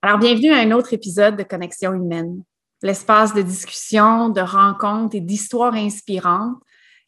Alors, 0.00 0.18
bienvenue 0.18 0.52
à 0.52 0.58
un 0.58 0.70
autre 0.70 0.92
épisode 0.92 1.36
de 1.36 1.42
Connexion 1.42 1.92
humaine, 1.92 2.44
l'espace 2.84 3.34
de 3.34 3.42
discussion, 3.42 4.28
de 4.28 4.40
rencontres 4.40 5.16
et 5.16 5.20
d'histoires 5.20 5.74
inspirantes 5.74 6.56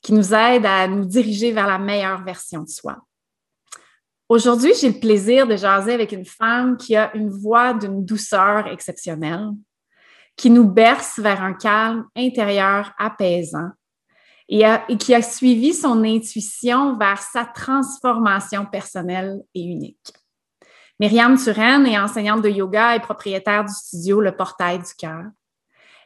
qui 0.02 0.12
nous 0.12 0.34
aident 0.34 0.66
à 0.66 0.88
nous 0.88 1.04
diriger 1.04 1.52
vers 1.52 1.68
la 1.68 1.78
meilleure 1.78 2.24
version 2.24 2.64
de 2.64 2.68
soi. 2.68 2.96
Aujourd'hui, 4.28 4.72
j'ai 4.80 4.88
le 4.90 4.98
plaisir 4.98 5.46
de 5.46 5.54
jaser 5.54 5.92
avec 5.92 6.10
une 6.10 6.24
femme 6.24 6.76
qui 6.76 6.96
a 6.96 7.14
une 7.14 7.30
voix 7.30 7.74
d'une 7.74 8.04
douceur 8.04 8.66
exceptionnelle, 8.66 9.50
qui 10.34 10.50
nous 10.50 10.68
berce 10.68 11.20
vers 11.20 11.44
un 11.44 11.54
calme 11.54 12.08
intérieur 12.16 12.92
apaisant 12.98 13.70
et, 14.48 14.62
et 14.88 14.96
qui 14.96 15.14
a 15.14 15.22
suivi 15.22 15.74
son 15.74 16.02
intuition 16.02 16.98
vers 16.98 17.22
sa 17.22 17.44
transformation 17.44 18.66
personnelle 18.66 19.42
et 19.54 19.62
unique. 19.62 20.12
Myriam 21.00 21.38
Turenne 21.38 21.86
est 21.86 21.98
enseignante 21.98 22.42
de 22.42 22.50
yoga 22.50 22.94
et 22.94 23.00
propriétaire 23.00 23.64
du 23.64 23.72
studio 23.72 24.20
Le 24.20 24.32
Portail 24.32 24.80
du 24.80 24.94
Cœur. 24.98 25.22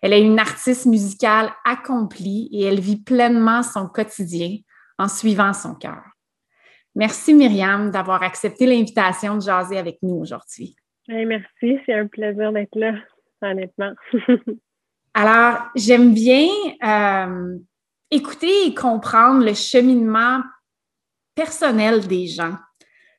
Elle 0.00 0.12
est 0.12 0.22
une 0.22 0.38
artiste 0.38 0.86
musicale 0.86 1.50
accomplie 1.64 2.48
et 2.52 2.62
elle 2.62 2.78
vit 2.78 3.02
pleinement 3.02 3.64
son 3.64 3.88
quotidien 3.88 4.58
en 4.96 5.08
suivant 5.08 5.52
son 5.52 5.74
cœur. 5.74 6.00
Merci 6.94 7.34
Myriam 7.34 7.90
d'avoir 7.90 8.22
accepté 8.22 8.66
l'invitation 8.66 9.34
de 9.34 9.40
jaser 9.40 9.78
avec 9.78 9.98
nous 10.00 10.14
aujourd'hui. 10.14 10.76
merci, 11.08 11.80
c'est 11.84 11.94
un 11.94 12.06
plaisir 12.06 12.52
d'être 12.52 12.76
là, 12.76 12.94
honnêtement. 13.42 13.94
Alors, 15.14 15.70
j'aime 15.74 16.14
bien 16.14 16.46
euh, 16.84 17.58
écouter 18.12 18.68
et 18.68 18.74
comprendre 18.74 19.44
le 19.44 19.54
cheminement 19.54 20.40
personnel 21.34 22.06
des 22.06 22.28
gens 22.28 22.54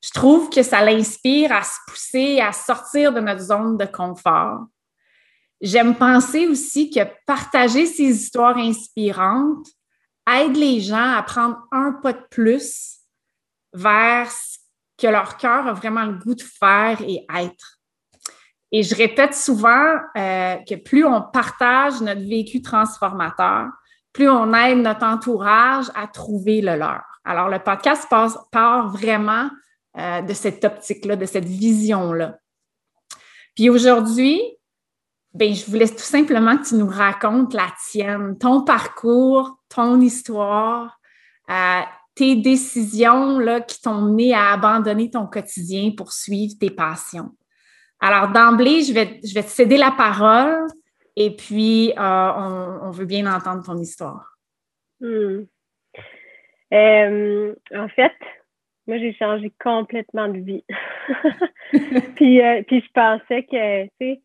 je 0.05 0.11
trouve 0.11 0.51
que 0.51 0.61
ça 0.61 0.85
l'inspire 0.85 1.51
à 1.51 1.63
se 1.63 1.79
pousser, 1.87 2.39
à 2.39 2.51
sortir 2.51 3.11
de 3.11 3.19
notre 3.19 3.41
zone 3.41 3.75
de 3.75 3.85
confort. 3.85 4.65
J'aime 5.61 5.95
penser 5.95 6.45
aussi 6.45 6.91
que 6.91 6.99
partager 7.25 7.87
ces 7.87 8.03
histoires 8.03 8.57
inspirantes 8.57 9.65
aide 10.31 10.55
les 10.55 10.79
gens 10.79 11.13
à 11.15 11.23
prendre 11.23 11.57
un 11.71 11.93
pas 12.03 12.13
de 12.13 12.21
plus 12.29 12.99
vers 13.73 14.29
ce 14.29 14.59
que 14.95 15.07
leur 15.07 15.37
cœur 15.37 15.67
a 15.67 15.73
vraiment 15.73 16.03
le 16.03 16.19
goût 16.19 16.35
de 16.35 16.43
faire 16.43 17.01
et 17.01 17.25
être. 17.35 17.79
Et 18.71 18.83
je 18.83 18.93
répète 18.93 19.33
souvent 19.33 19.95
euh, 20.17 20.57
que 20.69 20.75
plus 20.75 21.03
on 21.03 21.21
partage 21.21 21.99
notre 22.01 22.21
vécu 22.21 22.61
transformateur, 22.61 23.69
plus 24.13 24.29
on 24.29 24.53
aide 24.53 24.79
notre 24.79 25.05
entourage 25.05 25.89
à 25.95 26.05
trouver 26.05 26.61
le 26.61 26.75
leur. 26.75 27.03
Alors, 27.23 27.49
le 27.49 27.57
podcast 27.57 28.07
part 28.51 28.89
vraiment 28.89 29.49
euh, 29.97 30.21
de 30.21 30.33
cette 30.33 30.65
optique-là, 30.65 31.15
de 31.15 31.25
cette 31.25 31.45
vision-là. 31.45 32.37
Puis 33.55 33.69
aujourd'hui, 33.69 34.41
ben, 35.33 35.53
je 35.53 35.65
voulais 35.65 35.87
tout 35.87 35.99
simplement 35.99 36.57
que 36.57 36.67
tu 36.67 36.75
nous 36.75 36.89
racontes 36.89 37.53
la 37.53 37.67
tienne, 37.89 38.37
ton 38.37 38.65
parcours, 38.65 39.57
ton 39.69 40.01
histoire, 40.01 40.99
euh, 41.49 41.81
tes 42.13 42.35
décisions 42.35 43.39
là, 43.39 43.61
qui 43.61 43.81
t'ont 43.81 44.01
mené 44.01 44.33
à 44.33 44.51
abandonner 44.51 45.09
ton 45.09 45.27
quotidien 45.27 45.91
pour 45.95 46.11
suivre 46.11 46.55
tes 46.59 46.71
passions. 46.71 47.31
Alors, 48.01 48.29
d'emblée, 48.33 48.81
je 48.83 48.93
vais, 48.93 49.21
je 49.23 49.33
vais 49.33 49.43
te 49.43 49.49
céder 49.49 49.77
la 49.77 49.91
parole 49.91 50.67
et 51.15 51.33
puis 51.35 51.93
euh, 51.97 52.31
on, 52.81 52.91
veut 52.91 53.05
bien 53.05 53.33
entendre 53.33 53.63
ton 53.63 53.77
histoire. 53.77 54.37
Hmm. 54.99 55.43
en 56.71 57.87
fait, 57.95 58.13
moi, 58.87 58.97
j'ai 58.97 59.13
changé 59.13 59.51
complètement 59.63 60.27
de 60.27 60.39
vie. 60.39 60.63
puis, 62.15 62.41
euh, 62.41 62.61
puis 62.67 62.81
je 62.81 62.91
pensais 62.93 63.43
que, 63.43 63.83
tu 63.83 63.89
sais, 63.99 64.21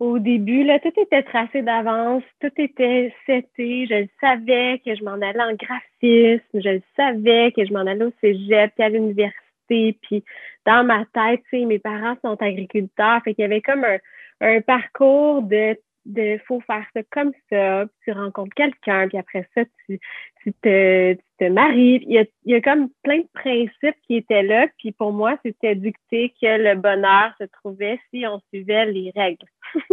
au 0.00 0.18
début, 0.18 0.64
là, 0.64 0.78
tout 0.80 0.92
était 0.96 1.22
tracé 1.22 1.62
d'avance, 1.62 2.22
tout 2.40 2.50
était 2.58 3.14
seté. 3.26 3.86
Je 3.86 4.06
savais 4.20 4.80
que 4.84 4.94
je 4.94 5.04
m'en 5.04 5.14
allais 5.14 5.40
en 5.40 5.54
graphisme, 5.54 6.60
je 6.60 6.80
savais 6.96 7.52
que 7.52 7.64
je 7.64 7.72
m'en 7.72 7.86
allais 7.86 8.04
au 8.04 8.12
cégep, 8.20 8.72
puis 8.74 8.84
à 8.84 8.88
l'université. 8.88 9.96
Puis 10.02 10.24
dans 10.66 10.84
ma 10.84 11.04
tête, 11.06 11.40
tu 11.50 11.60
sais, 11.60 11.64
mes 11.64 11.78
parents 11.78 12.16
sont 12.22 12.36
agriculteurs, 12.42 13.22
fait 13.22 13.34
qu'il 13.34 13.42
y 13.42 13.46
avait 13.46 13.62
comme 13.62 13.84
un, 13.84 13.98
un 14.40 14.60
parcours 14.60 15.42
de 15.42 15.78
de 16.06 16.38
faut 16.46 16.60
faire 16.60 16.84
ça 16.94 17.02
comme 17.10 17.32
ça, 17.50 17.86
puis 17.86 17.96
tu 18.04 18.12
rencontres 18.12 18.54
quelqu'un, 18.54 19.08
puis 19.08 19.18
après 19.18 19.48
ça, 19.54 19.64
tu, 19.86 19.98
tu, 20.42 20.52
te, 20.52 21.14
tu 21.14 21.22
te 21.38 21.44
maries. 21.44 22.02
Il 22.06 22.12
y, 22.12 22.18
a, 22.18 22.24
il 22.44 22.52
y 22.52 22.54
a 22.54 22.60
comme 22.60 22.88
plein 23.02 23.18
de 23.18 23.28
principes 23.32 23.96
qui 24.06 24.16
étaient 24.16 24.42
là, 24.42 24.68
puis 24.78 24.92
pour 24.92 25.12
moi, 25.12 25.38
c'était 25.44 25.74
dicté 25.74 26.34
que 26.40 26.46
le 26.46 26.74
bonheur 26.74 27.34
se 27.40 27.44
trouvait 27.44 27.98
si 28.10 28.26
on 28.26 28.40
suivait 28.48 28.86
les 28.86 29.12
règles. 29.14 29.46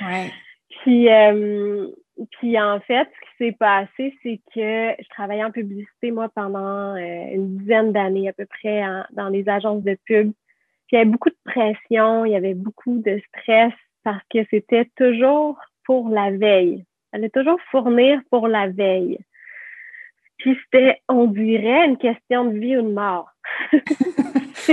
ouais. 0.00 0.30
Puis, 0.82 1.10
euh, 1.10 1.88
puis 2.32 2.58
en 2.58 2.80
fait, 2.80 3.08
ce 3.08 3.20
qui 3.20 3.36
s'est 3.38 3.56
passé, 3.58 4.14
c'est 4.22 4.40
que 4.54 5.02
je 5.02 5.08
travaillais 5.10 5.44
en 5.44 5.50
publicité, 5.50 6.10
moi, 6.10 6.28
pendant 6.34 6.94
euh, 6.96 7.24
une 7.34 7.58
dizaine 7.58 7.92
d'années 7.92 8.28
à 8.28 8.32
peu 8.32 8.46
près 8.46 8.82
dans 9.12 9.28
les 9.28 9.48
agences 9.48 9.82
de 9.82 9.98
pub. 10.06 10.32
Puis 10.86 10.96
il 10.96 10.98
y 10.98 11.02
avait 11.02 11.10
beaucoup 11.10 11.30
de 11.30 11.36
pression, 11.44 12.24
il 12.24 12.32
y 12.32 12.36
avait 12.36 12.54
beaucoup 12.54 12.98
de 12.98 13.20
stress 13.28 13.72
parce 14.04 14.22
que 14.32 14.38
c'était 14.50 14.88
toujours 14.96 15.58
pour 15.84 16.08
la 16.08 16.30
veille. 16.30 16.84
Elle 17.12 17.24
est 17.24 17.34
toujours 17.34 17.58
fournir 17.70 18.20
pour 18.30 18.48
la 18.48 18.68
veille. 18.68 19.18
Puis 20.38 20.56
c'était, 20.64 21.00
on 21.08 21.26
dirait, 21.26 21.86
une 21.86 21.98
question 21.98 22.46
de 22.46 22.58
vie 22.58 22.76
ou 22.76 22.82
de 22.82 22.92
mort. 22.92 23.28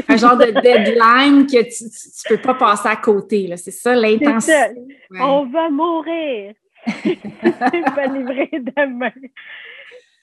un 0.07 0.17
genre 0.17 0.37
de 0.37 0.61
deadline 0.61 1.45
que 1.45 1.63
tu 1.63 1.83
ne 1.83 2.35
peux 2.35 2.41
pas 2.41 2.53
passer 2.53 2.87
à 2.87 2.95
côté. 2.95 3.53
C'est 3.57 3.71
ça 3.71 3.93
l'intensité. 3.95 4.79
On 5.19 5.45
va 5.45 5.69
mourir. 5.69 6.53
pas 7.95 8.05
livré 8.05 8.49
demain. 8.53 9.11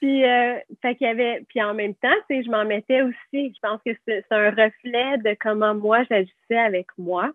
Puis, 0.00 0.25
euh, 0.25 0.59
fait 0.81 0.97
qu'il 0.97 1.06
y 1.06 1.10
avait, 1.10 1.43
puis 1.48 1.62
en 1.62 1.75
même 1.75 1.94
temps, 1.94 2.14
je 2.31 2.50
m'en 2.50 2.64
mettais 2.64 3.03
aussi. 3.03 3.53
Je 3.54 3.60
pense 3.62 3.81
que 3.84 3.93
c'est 4.06 4.25
un 4.31 4.50
reflet 4.50 5.19
de 5.19 5.37
comment 5.41 5.75
moi 5.75 6.04
j'agissais 6.10 6.59
avec 6.59 6.87
moi. 6.97 7.31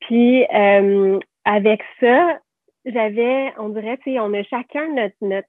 Puis 0.00 0.44
euh, 0.54 1.18
avec 1.44 1.82
ça, 2.00 2.38
j'avais, 2.86 3.52
on 3.58 3.68
dirait, 3.70 3.98
tu 3.98 4.12
sais, 4.12 4.20
on 4.20 4.32
a 4.32 4.42
chacun 4.44 4.88
notre, 4.94 5.14
notre 5.20 5.48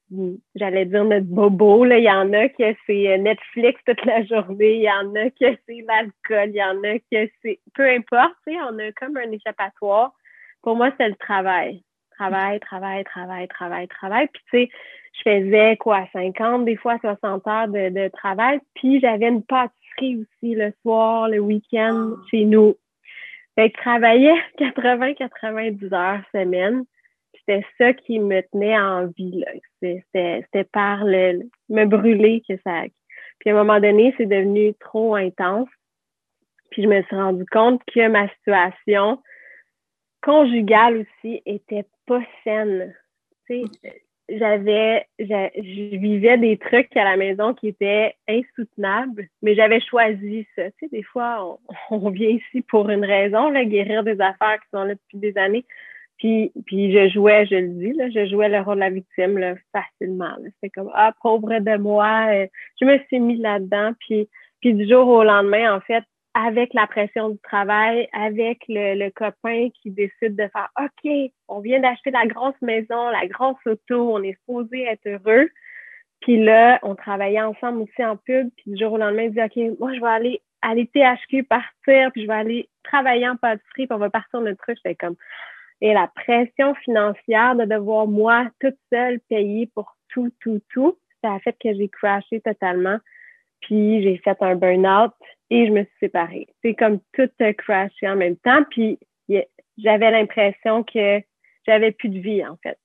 j'allais 0.55 0.85
dire 0.85 1.05
notre 1.05 1.25
bobo. 1.25 1.85
Là. 1.85 1.97
Il 1.97 2.03
y 2.03 2.11
en 2.11 2.33
a 2.33 2.49
que 2.49 2.75
c'est 2.85 3.17
Netflix 3.17 3.79
toute 3.85 4.03
la 4.05 4.23
journée, 4.25 4.75
il 4.75 4.81
y 4.81 4.91
en 4.91 5.15
a 5.15 5.29
que 5.29 5.57
c'est 5.67 5.85
l'alcool, 5.87 6.49
il 6.49 6.55
y 6.55 6.63
en 6.63 6.83
a 6.83 6.99
que 6.99 7.31
c'est. 7.41 7.59
Peu 7.73 7.87
importe, 7.87 8.33
tu 8.45 8.53
sais, 8.53 8.59
on 8.61 8.77
a 8.79 8.91
comme 8.93 9.17
un 9.17 9.31
échappatoire. 9.31 10.13
Pour 10.61 10.75
moi, 10.75 10.91
c'est 10.97 11.07
le 11.07 11.15
travail. 11.15 11.83
Travail, 12.17 12.59
travail, 12.59 13.03
travail, 13.05 13.47
travail, 13.47 13.87
travail. 13.87 14.27
Puis 14.27 14.43
tu 14.51 14.57
sais, 14.57 14.69
je 15.13 15.31
faisais 15.31 15.77
quoi, 15.77 16.05
50, 16.13 16.65
des 16.65 16.75
fois 16.75 16.97
60 16.99 17.47
heures 17.47 17.67
de, 17.67 17.89
de 17.89 18.09
travail. 18.09 18.59
Puis 18.75 18.99
j'avais 18.99 19.27
une 19.27 19.43
pâtisserie 19.43 20.17
aussi 20.17 20.55
le 20.55 20.73
soir, 20.81 21.29
le 21.29 21.39
week-end 21.39 22.13
ah. 22.13 22.21
chez 22.29 22.45
nous. 22.45 22.75
Fait 23.61 23.71
je 23.75 23.81
travaillais 23.83 24.33
80-90 24.57 25.93
heures 25.93 26.23
semaine. 26.31 26.83
C'était 27.35 27.63
ça 27.77 27.93
qui 27.93 28.17
me 28.17 28.41
tenait 28.51 28.79
en 28.79 29.05
vie. 29.05 29.45
C'était 29.79 30.63
par 30.71 31.03
le, 31.03 31.43
me 31.69 31.85
brûler 31.85 32.41
que 32.49 32.55
ça. 32.65 32.85
Puis 33.37 33.51
à 33.51 33.53
un 33.53 33.57
moment 33.63 33.79
donné, 33.79 34.15
c'est 34.17 34.25
devenu 34.25 34.73
trop 34.79 35.13
intense. 35.13 35.69
Puis 36.71 36.81
je 36.81 36.87
me 36.87 37.03
suis 37.03 37.15
rendu 37.15 37.45
compte 37.51 37.83
que 37.93 38.07
ma 38.07 38.29
situation 38.29 39.21
conjugale 40.23 41.05
aussi 41.05 41.43
était 41.45 41.85
pas 42.07 42.21
saine. 42.43 42.95
Tu 43.45 43.61
sais, 43.61 44.01
j'avais, 44.37 45.05
je 45.19 45.97
vivais 45.97 46.37
des 46.37 46.57
trucs 46.57 46.95
à 46.95 47.03
la 47.03 47.17
maison 47.17 47.53
qui 47.53 47.69
étaient 47.69 48.15
insoutenables, 48.27 49.27
mais 49.41 49.55
j'avais 49.55 49.79
choisi 49.81 50.47
ça. 50.55 50.69
Tu 50.71 50.77
sais, 50.79 50.87
des 50.91 51.03
fois, 51.03 51.57
on, 51.89 52.09
vient 52.09 52.29
ici 52.29 52.61
pour 52.61 52.89
une 52.89 53.05
raison, 53.05 53.49
là, 53.49 53.65
guérir 53.65 54.03
des 54.03 54.19
affaires 54.21 54.59
qui 54.61 54.69
sont 54.73 54.83
là 54.83 54.95
depuis 54.95 55.17
des 55.17 55.37
années. 55.37 55.65
Puis, 56.17 56.51
puis 56.65 56.93
je 56.93 57.09
jouais, 57.09 57.47
je 57.47 57.55
le 57.55 57.67
dis, 57.69 57.93
là, 57.93 58.09
je 58.09 58.27
jouais 58.27 58.49
le 58.49 58.61
rôle 58.61 58.75
de 58.75 58.81
la 58.81 58.89
victime 58.91 59.37
là, 59.37 59.55
facilement. 59.71 60.35
C'est 60.61 60.69
comme 60.69 60.91
Ah, 60.93 61.13
pauvre 61.21 61.59
de 61.59 61.77
moi. 61.77 62.27
Euh, 62.29 62.47
je 62.79 62.85
me 62.85 62.99
suis 63.07 63.19
mis 63.19 63.37
là-dedans. 63.37 63.93
Puis, 63.99 64.29
puis 64.61 64.75
du 64.75 64.87
jour 64.87 65.07
au 65.07 65.23
lendemain, 65.23 65.75
en 65.75 65.81
fait, 65.81 66.03
avec 66.33 66.73
la 66.73 66.87
pression 66.87 67.29
du 67.29 67.39
travail, 67.39 68.07
avec 68.13 68.59
le, 68.69 68.95
le 68.95 69.09
copain 69.11 69.69
qui 69.81 69.91
décide 69.91 70.35
de 70.35 70.47
faire 70.47 70.69
OK, 70.79 71.11
on 71.47 71.59
vient 71.59 71.79
d'acheter 71.79 72.11
la 72.11 72.25
grosse 72.25 72.59
maison, 72.61 73.09
la 73.09 73.27
grosse 73.27 73.57
auto, 73.65 74.15
on 74.15 74.23
est 74.23 74.37
supposé 74.39 74.83
être 74.83 75.07
heureux. 75.07 75.49
Puis 76.21 76.41
là, 76.43 76.79
on 76.83 76.95
travaillait 76.95 77.41
ensemble 77.41 77.81
aussi 77.81 78.05
en 78.05 78.15
pub. 78.15 78.49
Puis 78.57 78.71
du 78.71 78.77
jour 78.77 78.93
au 78.93 78.97
lendemain, 78.97 79.23
il 79.23 79.31
dit 79.31 79.41
OK, 79.41 79.79
moi, 79.79 79.93
je 79.93 79.99
vais 79.99 80.07
aller 80.07 80.41
à 80.61 80.75
l'ITHQ 80.75 81.43
partir, 81.43 82.11
puis 82.11 82.21
je 82.21 82.27
vais 82.27 82.33
aller 82.33 82.69
travailler 82.83 83.27
en 83.27 83.35
pâtisserie, 83.35 83.87
puis 83.87 83.91
on 83.91 83.97
va 83.97 84.09
partir 84.09 84.41
notre 84.41 84.61
truc. 84.61 84.77
J'étais 84.83 84.95
comme 84.95 85.15
et 85.81 85.93
la 85.93 86.07
pression 86.07 86.75
financière 86.75 87.55
de 87.55 87.65
devoir, 87.65 88.07
moi, 88.07 88.47
toute 88.59 88.77
seule, 88.93 89.19
payer 89.29 89.67
pour 89.73 89.97
tout, 90.09 90.31
tout, 90.39 90.61
tout, 90.69 90.97
ça 91.23 91.33
a 91.33 91.39
fait 91.39 91.53
que 91.53 91.73
j'ai 91.73 91.89
crashé 91.89 92.39
totalement. 92.41 92.97
Puis 93.61 94.03
j'ai 94.03 94.17
fait 94.17 94.37
un 94.41 94.55
burn-out 94.55 95.11
et 95.49 95.67
je 95.67 95.71
me 95.71 95.83
suis 95.83 95.93
séparée. 95.99 96.47
C'est 96.61 96.73
comme 96.75 96.99
tout 97.13 97.29
a 97.39 97.53
crashé 97.53 98.07
en 98.07 98.15
même 98.15 98.37
temps. 98.37 98.63
Puis 98.69 98.99
j'avais 99.77 100.11
l'impression 100.11 100.83
que 100.83 101.21
j'avais 101.65 101.91
plus 101.91 102.09
de 102.09 102.19
vie, 102.19 102.45
en 102.45 102.57
fait. 102.63 102.77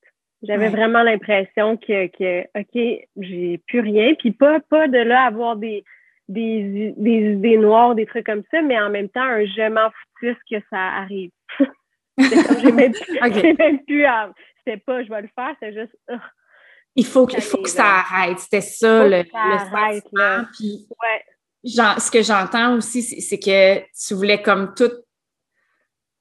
J'avais 0.43 0.69
vraiment 0.69 1.01
l'impression 1.01 1.77
que, 1.77 2.07
que 2.07 2.43
OK, 2.59 3.07
j'ai 3.17 3.57
plus 3.67 3.79
rien. 3.79 4.13
Puis 4.15 4.31
pas, 4.31 4.59
pas 4.59 4.87
de 4.87 4.99
là 4.99 5.23
avoir 5.23 5.55
des, 5.55 5.83
des, 6.27 6.93
des 6.95 7.33
idées 7.33 7.57
noires, 7.57 7.95
des 7.95 8.05
trucs 8.05 8.25
comme 8.25 8.43
ça, 8.51 8.61
mais 8.61 8.79
en 8.79 8.89
même 8.89 9.09
temps, 9.09 9.23
un 9.23 9.45
je 9.45 9.69
m'en 9.69 9.89
foutis 9.89 10.37
que 10.49 10.63
ça 10.69 10.77
arrive. 10.77 11.31
j'ai 12.17 12.71
même, 12.71 12.93
même 13.59 13.79
plus 13.83 14.05
C'était 14.59 14.77
pas 14.77 15.03
je 15.03 15.09
vais 15.09 15.21
le 15.23 15.29
faire, 15.35 15.55
c'est 15.59 15.73
juste. 15.73 15.97
Il 16.97 17.05
faut, 17.05 17.29
il 17.29 17.41
faut 17.41 17.61
que 17.61 17.69
ça 17.69 17.85
arrête. 17.85 18.39
C'était 18.39 18.61
ça 18.61 19.07
le, 19.07 19.23
le 19.23 20.51
Puis, 20.57 20.87
ce 21.63 22.11
que 22.11 22.23
j'entends 22.23 22.75
aussi, 22.75 23.03
c'est 23.03 23.39
que 23.39 23.79
tu 23.79 24.15
voulais 24.15 24.41
comme 24.41 24.73
tout, 24.75 24.91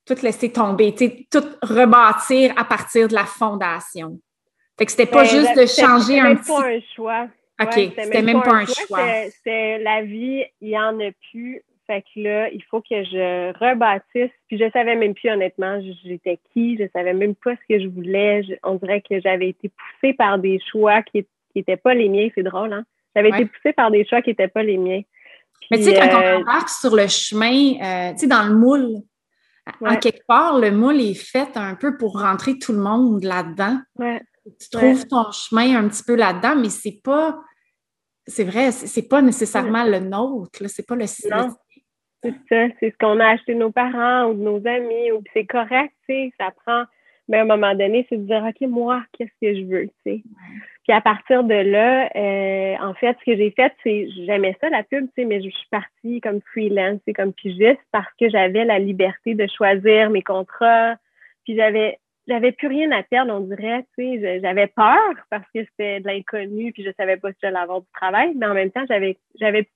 tout 0.05 0.17
laisser 0.23 0.52
tomber, 0.52 0.94
tout 0.94 1.44
rebâtir 1.62 2.52
à 2.56 2.64
partir 2.64 3.08
de 3.08 3.14
la 3.14 3.25
fondation. 3.25 4.20
Fait 4.78 4.84
que 4.84 4.90
c'était 4.90 5.06
pas 5.06 5.23
ben, 5.23 5.31
juste 5.31 5.56
de 5.56 5.64
changer 5.64 6.20
un 6.20 6.37
petit... 6.37 6.44
C'était 6.44 6.61
pas 6.61 6.69
un 6.69 6.81
choix. 6.94 7.28
OK, 7.58 7.73
c'était 7.73 8.23
même, 8.23 8.43
pas 8.43 8.56
un 8.56 8.67
choix. 8.67 9.00
C'est 9.43 9.78
la 9.78 10.02
vie, 10.02 10.44
il 10.61 10.69
y 10.69 10.78
en 10.78 11.00
a 11.00 11.11
plus. 11.31 11.62
Fait 11.86 12.02
que 12.02 12.20
là, 12.20 12.50
il 12.50 12.62
faut 12.64 12.80
que 12.80 13.04
je 13.04 13.52
rebâtisse. 13.58 14.32
Puis 14.48 14.58
je 14.58 14.70
savais 14.72 14.96
même 14.96 15.14
plus 15.14 15.30
honnêtement, 15.30 15.80
j'étais 16.04 16.38
qui, 16.52 16.76
je 16.78 16.84
savais 16.92 17.14
même 17.14 17.34
pas 17.34 17.52
ce 17.54 17.74
que 17.74 17.80
je 17.80 17.88
voulais. 17.88 18.42
on 18.64 18.74
dirait 18.74 19.02
que 19.02 19.20
j'avais 19.20 19.50
été 19.50 19.70
poussée 19.70 20.12
par 20.14 20.38
des 20.38 20.60
choix 20.70 21.02
qui 21.02 21.26
n'étaient 21.54 21.76
pas 21.76 21.94
les 21.94 22.08
miens. 22.08 22.28
C'est 22.34 22.42
drôle, 22.42 22.72
hein? 22.72 22.84
J'avais 23.14 23.30
été 23.30 23.46
poussée 23.46 23.72
par 23.72 23.90
des 23.90 24.04
choix 24.04 24.20
qui 24.20 24.30
n'étaient 24.30 24.48
pas 24.48 24.62
les 24.62 24.76
miens. 24.76 25.02
Mais 25.70 25.78
tu 25.78 25.84
sais, 25.84 25.94
quand 25.94 26.18
on 26.18 26.22
euh, 26.22 26.36
embarque 26.38 26.68
sur 26.68 26.94
le 26.94 27.06
chemin, 27.06 27.74
euh, 27.80 28.12
tu 28.12 28.18
sais, 28.18 28.26
dans 28.26 28.46
le 28.46 28.54
moule, 28.54 28.96
en 29.80 29.96
quelque 29.96 30.24
part, 30.26 30.58
le 30.58 30.70
moule 30.70 31.00
est 31.00 31.14
fait 31.14 31.56
un 31.56 31.74
peu 31.74 31.96
pour 31.96 32.20
rentrer 32.20 32.58
tout 32.58 32.72
le 32.72 32.78
monde 32.78 33.24
là-dedans. 33.24 33.78
Tu 34.60 34.70
trouves 34.70 35.06
ton 35.06 35.30
chemin 35.32 35.76
un 35.76 35.88
petit 35.88 36.04
peu 36.04 36.14
là-dedans, 36.14 36.56
mais 36.56 36.68
c'est 36.68 37.00
pas 37.02 37.38
c'est 38.26 38.44
vrai, 38.44 38.72
c'est 38.72 39.08
pas 39.08 39.22
nécessairement 39.22 39.84
le 39.84 40.00
nôtre, 40.00 40.66
c'est 40.66 40.86
pas 40.86 40.96
le, 40.96 41.04
non. 41.30 41.54
C'est 42.26 42.69
ça, 42.69 42.75
c'est 42.81 42.90
ce 42.90 42.99
qu'on 42.99 43.20
a 43.20 43.28
acheté 43.28 43.55
de 43.55 43.61
nos 43.61 43.70
parents 43.70 44.26
ou 44.26 44.34
de 44.34 44.43
nos 44.43 44.67
amis, 44.67 45.12
ou 45.12 45.23
c'est 45.32 45.46
correct, 45.46 45.93
tu 46.08 46.14
sais, 46.14 46.32
ça 46.38 46.50
prend. 46.64 46.84
Mais 47.28 47.38
à 47.38 47.43
un 47.43 47.46
moment 47.46 47.75
donné, 47.75 48.06
c'est 48.08 48.17
de 48.19 48.26
dire, 48.26 48.44
OK, 48.44 48.69
moi, 48.69 49.02
qu'est-ce 49.12 49.31
que 49.40 49.58
je 49.58 49.64
veux, 49.64 49.87
tu 49.87 49.94
sais? 50.05 50.23
Puis 50.84 50.96
à 50.96 51.00
partir 51.00 51.43
de 51.43 51.55
là, 51.55 52.08
euh, 52.14 52.76
en 52.81 52.94
fait, 52.94 53.17
ce 53.19 53.25
que 53.25 53.37
j'ai 53.37 53.50
fait, 53.50 53.73
c'est, 53.82 54.08
j'aimais 54.25 54.56
ça, 54.61 54.70
la 54.70 54.84
pub, 54.84 55.06
tu 55.06 55.12
sais, 55.17 55.25
mais 55.25 55.43
je 55.43 55.50
suis 55.50 55.69
partie 55.70 56.20
comme 56.20 56.40
freelance, 56.52 57.00
comme 57.17 57.32
pigiste, 57.32 57.81
parce 57.90 58.12
que 58.20 58.28
j'avais 58.28 58.64
la 58.64 58.78
liberté 58.78 59.34
de 59.34 59.46
choisir 59.49 60.11
mes 60.11 60.23
contrats. 60.23 60.94
Puis 61.44 61.56
j'avais, 61.56 61.99
j'avais 62.28 62.52
plus 62.52 62.69
rien 62.69 62.93
à 62.93 63.02
perdre, 63.02 63.34
on 63.34 63.40
dirait, 63.40 63.84
tu 63.99 64.20
sais. 64.20 64.40
J'avais 64.40 64.69
peur 64.69 65.14
parce 65.28 65.46
que 65.52 65.64
c'était 65.64 65.99
de 65.99 66.06
l'inconnu, 66.06 66.73
puis 66.73 66.84
je 66.84 66.90
savais 66.96 67.17
pas 67.17 67.32
si 67.32 67.38
j'allais 67.43 67.58
avoir 67.58 67.81
du 67.81 67.88
travail, 67.93 68.34
mais 68.37 68.46
en 68.46 68.55
même 68.55 68.70
temps, 68.70 68.84
j'avais, 68.88 69.17
j'avais 69.40 69.67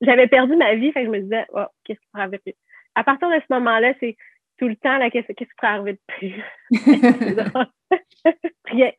j'avais 0.00 0.26
perdu 0.26 0.56
ma 0.56 0.74
vie, 0.74 0.92
fait 0.92 1.00
que 1.00 1.06
je 1.06 1.10
me 1.10 1.20
disais, 1.20 1.44
oh, 1.52 1.64
qu'est-ce 1.84 2.00
qui 2.00 2.06
pourrait 2.12 2.24
arriver 2.24 2.56
À 2.94 3.04
partir 3.04 3.28
de 3.28 3.34
ce 3.34 3.54
moment-là, 3.54 3.94
c'est 4.00 4.16
tout 4.58 4.68
le 4.68 4.76
temps, 4.76 4.96
là, 4.96 5.10
qu'est-ce 5.10 5.32
qui 5.32 5.46
pourrait 5.56 5.72
arriver 5.72 5.92
de 5.92 6.00
pire? 6.18 6.44
Rien. 8.66 8.90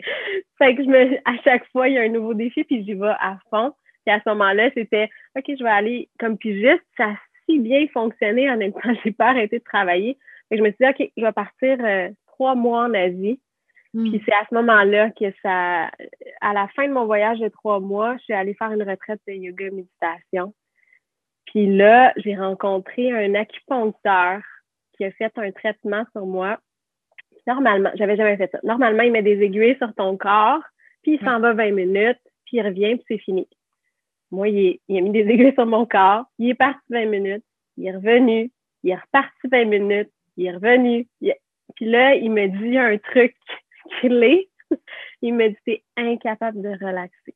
Fait 0.58 0.76
que 0.76 0.84
je 0.84 0.88
me, 0.88 1.18
à 1.26 1.38
chaque 1.44 1.66
fois, 1.72 1.88
il 1.90 1.96
y 1.96 1.98
a 1.98 2.02
un 2.02 2.10
nouveau 2.10 2.34
défi, 2.34 2.64
puis 2.64 2.84
j'y 2.84 2.94
vais 2.94 3.08
à 3.08 3.38
fond. 3.50 3.74
Puis 4.06 4.16
à 4.16 4.22
ce 4.24 4.30
moment-là, 4.30 4.70
c'était, 4.74 5.10
OK, 5.38 5.46
je 5.48 5.64
vais 5.64 5.70
aller 5.70 6.10
comme 6.20 6.38
pigiste. 6.38 6.84
Ça 6.96 7.10
a 7.10 7.16
si 7.50 7.60
bien 7.60 7.88
fonctionné. 7.94 8.50
En 8.50 8.58
même 8.58 8.74
temps, 8.74 8.80
j'ai 9.04 9.12
pas 9.12 9.30
arrêté 9.30 9.60
de 9.60 9.64
travailler. 9.64 10.18
Fait 10.50 10.58
que 10.58 10.64
je 10.64 10.64
me 10.64 10.72
suis 10.72 10.78
dit, 10.80 10.90
OK, 10.90 11.12
je 11.18 11.22
vais 11.24 11.32
partir 11.32 11.78
euh, 11.84 12.10
trois 12.28 12.56
mois 12.56 12.84
en 12.86 12.94
Asie. 12.94 13.40
Hmm. 13.94 14.10
Puis 14.10 14.22
c'est 14.26 14.34
à 14.34 14.46
ce 14.50 14.56
moment-là 14.56 15.12
que 15.12 15.26
ça, 15.42 15.90
à 16.42 16.54
la 16.54 16.68
fin 16.76 16.88
de 16.88 16.94
mon 16.94 17.06
voyage 17.06 17.40
de 17.40 17.48
trois 17.50 17.80
mois, 17.80 18.16
je 18.18 18.24
suis 18.24 18.34
allée 18.34 18.54
faire 18.54 18.72
une 18.72 18.84
retraite 18.84 19.22
de 19.28 19.34
yoga 19.34 19.66
méditation. 19.72 20.54
Puis 21.48 21.66
là, 21.66 22.14
j'ai 22.18 22.36
rencontré 22.36 23.12
un 23.12 23.34
acupuncteur 23.36 24.42
qui 24.94 25.06
a 25.06 25.12
fait 25.12 25.32
un 25.38 25.52
traitement 25.52 26.04
sur 26.12 26.26
moi. 26.26 26.60
Normalement, 27.46 27.92
j'avais 27.96 28.18
jamais 28.18 28.36
fait 28.38 28.52
ça. 28.52 28.60
Normalement, 28.64 29.04
il 29.04 29.12
met 29.12 29.22
des 29.22 29.42
aiguilles 29.42 29.78
sur 29.78 29.94
ton 29.96 30.18
corps, 30.18 30.62
puis 31.02 31.14
il 31.14 31.20
s'en 31.26 31.40
va 31.40 31.54
20 31.54 31.72
minutes, 31.72 32.20
puis 32.46 32.58
il 32.58 32.62
revient, 32.62 32.96
puis 32.96 33.06
c'est 33.08 33.18
fini. 33.20 33.48
Moi, 34.32 34.50
il, 34.50 34.80
a 34.90 35.02
mis 35.02 35.12
des 35.12 35.22
aiguilles 35.22 35.54
sur 35.54 35.66
mon 35.66 35.86
corps, 35.86 36.26
il 36.38 36.50
est 36.50 36.56
parti 36.56 36.82
20 36.90 37.06
minutes, 37.06 37.46
il 37.78 37.88
est 37.88 37.96
revenu, 37.96 38.52
il 38.84 38.92
est 38.92 38.96
reparti 38.96 39.48
20 39.50 39.66
minutes, 39.66 40.12
il 40.36 40.48
est 40.48 40.52
revenu. 40.52 41.08
Puis 41.76 41.86
là, 41.86 42.16
il 42.16 42.32
me 42.32 42.48
dit 42.48 42.78
un 42.78 42.98
truc 42.98 43.36
clé. 44.02 44.50
il 45.22 45.34
me 45.34 45.50
dit, 45.50 45.58
t'es 45.66 45.84
incapable 45.96 46.62
de 46.62 46.70
relaxer. 46.86 47.36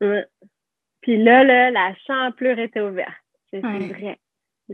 Ouais. 0.00 0.22
Puis 1.06 1.22
là, 1.22 1.44
là, 1.44 1.70
la 1.70 1.94
champlure 2.04 2.58
était 2.58 2.80
ouverte. 2.80 3.14
C'est 3.48 3.60
vrai. 3.60 4.18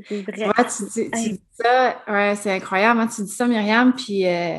C'est 0.09 0.23
vrai. 0.23 0.65
Tu, 0.65 1.11
tu, 1.11 1.11
dis 1.11 1.43
ça, 1.53 2.03
ouais, 2.09 2.35
c'est 2.37 2.53
incroyable. 2.53 3.01
Hein, 3.01 3.09
tu 3.15 3.23
dis 3.23 3.31
ça, 3.31 3.47
Myriam. 3.47 3.93
Puis, 3.93 4.27
euh, 4.27 4.57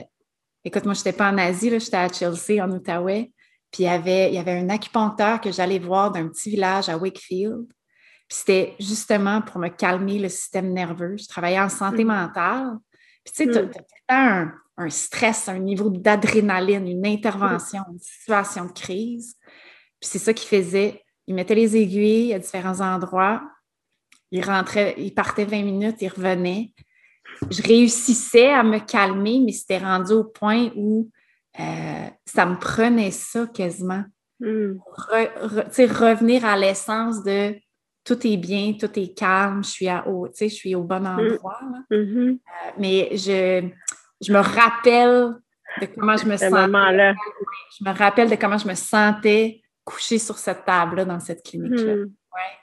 écoute, 0.63 0.85
moi, 0.85 0.93
je 0.93 0.99
n'étais 0.99 1.13
pas 1.13 1.31
en 1.31 1.37
Asie, 1.39 1.71
j'étais 1.71 1.97
à 1.97 2.09
Chelsea, 2.09 2.63
en 2.63 2.69
Outaouais. 2.69 3.31
Puis, 3.71 3.81
il 3.81 3.85
y 3.87 3.89
avait, 3.89 4.29
il 4.29 4.35
y 4.35 4.37
avait 4.37 4.51
un 4.51 4.69
acupuncteur 4.69 5.41
que 5.41 5.51
j'allais 5.51 5.79
voir 5.79 6.11
d'un 6.11 6.27
petit 6.27 6.51
village 6.51 6.89
à 6.89 6.97
Wakefield. 6.99 7.65
Puis, 7.65 8.37
c'était 8.37 8.75
justement 8.79 9.41
pour 9.41 9.57
me 9.57 9.69
calmer 9.69 10.19
le 10.19 10.29
système 10.29 10.71
nerveux. 10.71 11.17
Je 11.17 11.27
travaillais 11.27 11.59
en 11.59 11.69
santé 11.69 12.03
mm. 12.03 12.07
mentale. 12.07 12.77
Puis, 13.25 13.33
tu 13.33 13.51
sais, 13.51 13.61
tu 13.71 13.79
as, 14.09 14.45
mm. 14.45 14.53
un, 14.77 14.89
stress, 14.91 15.49
un 15.49 15.57
niveau 15.57 15.89
d'adrénaline, 15.89 16.87
une 16.87 17.07
intervention, 17.07 17.81
une 17.91 17.97
situation 17.97 18.65
de 18.65 18.73
crise. 18.73 19.35
Puis, 19.99 20.11
c'est 20.11 20.19
ça 20.19 20.35
qui 20.35 20.45
faisait 20.45 21.02
il 21.27 21.35
mettait 21.35 21.55
les 21.55 21.75
aiguilles 21.77 22.33
à 22.33 22.39
différents 22.39 22.81
endroits. 22.81 23.41
Il 24.31 24.43
rentrait, 24.43 24.95
il 24.97 25.13
partait 25.13 25.45
20 25.45 25.63
minutes, 25.63 25.97
il 26.01 26.09
revenait. 26.09 26.73
Je 27.49 27.61
réussissais 27.61 28.49
à 28.49 28.63
me 28.63 28.79
calmer, 28.79 29.41
mais 29.43 29.51
c'était 29.51 29.77
rendu 29.77 30.13
au 30.13 30.23
point 30.23 30.69
où 30.75 31.09
euh, 31.59 32.07
ça 32.25 32.45
me 32.45 32.55
prenait 32.57 33.11
ça 33.11 33.47
quasiment. 33.47 34.03
Hmm. 34.39 34.73
revenir 34.97 36.43
à 36.43 36.57
l'essence 36.57 37.23
de 37.23 37.55
tout 38.03 38.27
est 38.27 38.35
bien, 38.35 38.73
tout 38.73 38.99
est 38.99 39.17
calme, 39.17 39.63
je 39.63 39.69
suis, 39.69 39.87
à, 39.87 40.05
au, 40.07 40.27
je 40.37 40.47
suis 40.47 40.75
au 40.75 40.83
bon 40.83 40.99
hmm. 40.99 41.19
endroit. 41.19 41.59
Mm-hmm. 41.89 42.31
Euh, 42.31 42.71
mais 42.77 43.09
je, 43.11 43.69
je 44.21 44.33
me 44.33 44.39
rappelle 44.39 45.35
de 45.79 45.85
comment 45.85 46.17
je 46.17 46.25
me 46.25 46.35
sentais. 46.35 47.13
Je 47.79 47.83
me 47.85 47.97
rappelle 47.97 48.29
de 48.29 48.35
comment 48.35 48.57
je 48.57 48.67
me 48.67 48.75
sentais 48.75 49.62
coucher 49.83 50.17
sur 50.17 50.37
cette 50.37 50.65
table-là 50.65 51.05
dans 51.05 51.19
cette 51.19 51.43
clinique-là. 51.43 51.95
Hmm. 51.95 52.11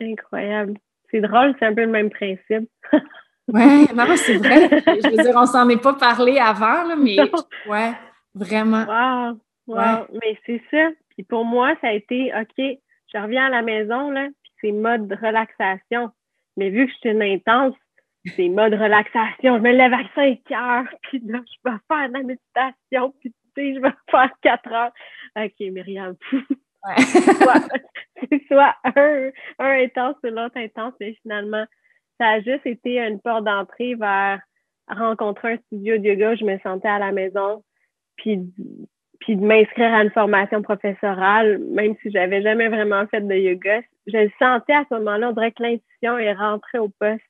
Incroyable. 0.00 0.74
C'est 1.10 1.20
drôle, 1.20 1.54
c'est 1.58 1.66
un 1.66 1.74
peu 1.74 1.82
le 1.82 1.90
même 1.90 2.10
principe. 2.10 2.68
oui, 3.48 3.86
non, 3.94 4.16
c'est 4.16 4.36
vrai. 4.36 4.68
Je 4.86 5.10
veux 5.10 5.22
dire, 5.22 5.34
on 5.36 5.46
s'en 5.46 5.68
est 5.68 5.82
pas 5.82 5.94
parlé 5.94 6.38
avant, 6.38 6.84
là, 6.84 6.96
mais 6.96 7.18
ouais, 7.68 7.92
vraiment. 8.34 8.84
Wow, 8.84 9.40
wow. 9.66 10.06
Mais 10.12 10.38
c'est 10.46 10.62
ça. 10.70 10.88
Puis 11.10 11.24
pour 11.24 11.44
moi, 11.44 11.74
ça 11.80 11.88
a 11.88 11.92
été 11.92 12.32
OK, 12.34 12.78
je 13.12 13.18
reviens 13.18 13.46
à 13.46 13.50
la 13.50 13.62
maison, 13.62 14.10
là, 14.10 14.28
puis 14.42 14.52
c'est 14.60 14.72
mode 14.72 15.12
relaxation. 15.20 16.10
Mais 16.56 16.70
vu 16.70 16.86
que 16.86 16.92
je 16.92 16.98
suis 16.98 17.10
une 17.10 17.22
intense, 17.22 17.74
c'est 18.36 18.48
mode 18.48 18.74
relaxation. 18.74 19.56
Je 19.56 19.62
me 19.62 19.72
lève 19.72 19.92
à 19.92 20.02
5 20.14 20.38
heures, 20.52 20.88
puis 21.02 21.20
là, 21.26 21.40
je 21.46 21.70
vais 21.70 21.76
faire 21.88 22.08
de 22.08 22.14
la 22.14 22.22
méditation, 22.22 23.14
puis 23.20 23.30
tu 23.30 23.36
sais, 23.56 23.74
je 23.74 23.80
vais 23.80 23.92
faire 24.10 24.30
4 24.42 24.72
heures. 24.72 24.92
OK, 25.36 25.54
Myriam. 25.60 26.14
c'est 28.30 28.46
soit 28.46 28.74
un, 28.84 29.30
intense 29.58 30.16
ou 30.24 30.28
l'autre 30.28 30.56
intense, 30.56 30.94
mais 31.00 31.14
finalement, 31.22 31.64
ça 32.18 32.28
a 32.28 32.40
juste 32.40 32.66
été 32.66 32.98
une 32.98 33.20
porte 33.20 33.44
d'entrée 33.44 33.94
vers 33.94 34.40
rencontrer 34.88 35.52
un 35.52 35.56
studio 35.66 35.98
de 35.98 36.04
yoga 36.04 36.32
où 36.32 36.36
je 36.36 36.44
me 36.44 36.58
sentais 36.58 36.88
à 36.88 36.98
la 36.98 37.12
maison, 37.12 37.62
puis, 38.16 38.40
puis 39.20 39.36
de 39.36 39.44
m'inscrire 39.44 39.94
à 39.94 40.02
une 40.02 40.10
formation 40.10 40.62
professorale, 40.62 41.58
même 41.58 41.94
si 42.02 42.10
j'avais 42.10 42.42
jamais 42.42 42.68
vraiment 42.68 43.06
fait 43.06 43.20
de 43.20 43.34
yoga, 43.34 43.80
je 44.06 44.16
le 44.16 44.30
sentais 44.38 44.74
à 44.74 44.84
ce 44.88 44.94
moment-là, 44.94 45.30
on 45.30 45.32
dirait 45.32 45.52
que 45.52 45.62
l'intuition 45.62 46.18
est 46.18 46.32
rentrée 46.32 46.78
au 46.78 46.88
poste 46.88 47.22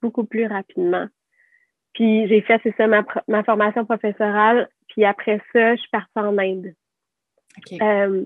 beaucoup 0.00 0.24
plus 0.24 0.46
rapidement. 0.46 1.06
Puis 1.94 2.26
j'ai 2.28 2.40
fait, 2.42 2.60
c'est 2.62 2.76
ça, 2.76 2.86
ma, 2.86 3.04
ma, 3.28 3.44
formation 3.44 3.84
professorale. 3.84 4.68
Puis 4.88 5.04
après 5.04 5.40
ça, 5.52 5.76
je 5.76 5.80
suis 5.80 5.90
partie 5.90 6.10
en 6.16 6.36
Inde. 6.38 6.74
Euh, 7.80 8.24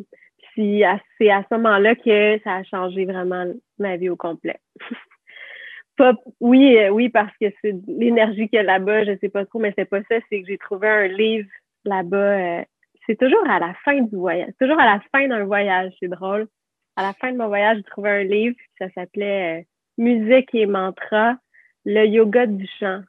puis 0.59 0.83
c'est 1.17 1.31
à 1.31 1.45
ce 1.49 1.55
moment-là 1.55 1.95
que 1.95 2.41
ça 2.43 2.57
a 2.57 2.65
changé 2.65 3.05
vraiment 3.05 3.45
ma 3.79 3.97
vie 3.97 4.09
au 4.09 4.17
complet. 4.17 4.59
oui, 6.41 6.77
euh, 6.79 6.89
oui, 6.89 7.11
parce 7.11 7.33
que 7.41 7.47
c'est 7.63 7.77
l'énergie 7.87 8.49
qu'il 8.49 8.57
y 8.57 8.59
a 8.59 8.65
là-bas, 8.65 9.05
je 9.05 9.17
sais 9.21 9.29
pas 9.29 9.47
trop, 9.47 9.61
mais 9.61 9.73
c'est 9.79 9.85
pas 9.85 10.03
ça, 10.11 10.17
c'est 10.29 10.43
que 10.43 10.49
j'ai 10.49 10.59
trouvé 10.59 10.89
un 10.89 11.07
livre 11.07 11.49
là-bas. 11.85 12.59
Euh, 12.59 12.65
c'est 13.07 13.17
toujours 13.17 13.49
à 13.49 13.61
la 13.61 13.73
fin 13.85 14.01
du 14.01 14.17
voyage, 14.17 14.51
toujours 14.59 14.81
à 14.81 14.87
la 14.87 15.01
fin 15.13 15.29
d'un 15.29 15.45
voyage, 15.45 15.93
c'est 16.01 16.09
drôle. 16.09 16.49
À 16.97 17.03
la 17.03 17.13
fin 17.13 17.31
de 17.31 17.37
mon 17.37 17.47
voyage, 17.47 17.77
j'ai 17.77 17.85
trouvé 17.85 18.11
un 18.11 18.25
livre, 18.25 18.57
ça 18.81 18.91
s'appelait 18.97 19.65
Musique 19.97 20.53
et 20.55 20.67
mantra, 20.67 21.37
le 21.85 22.05
yoga 22.05 22.47
du 22.47 22.67
chant 22.81 23.03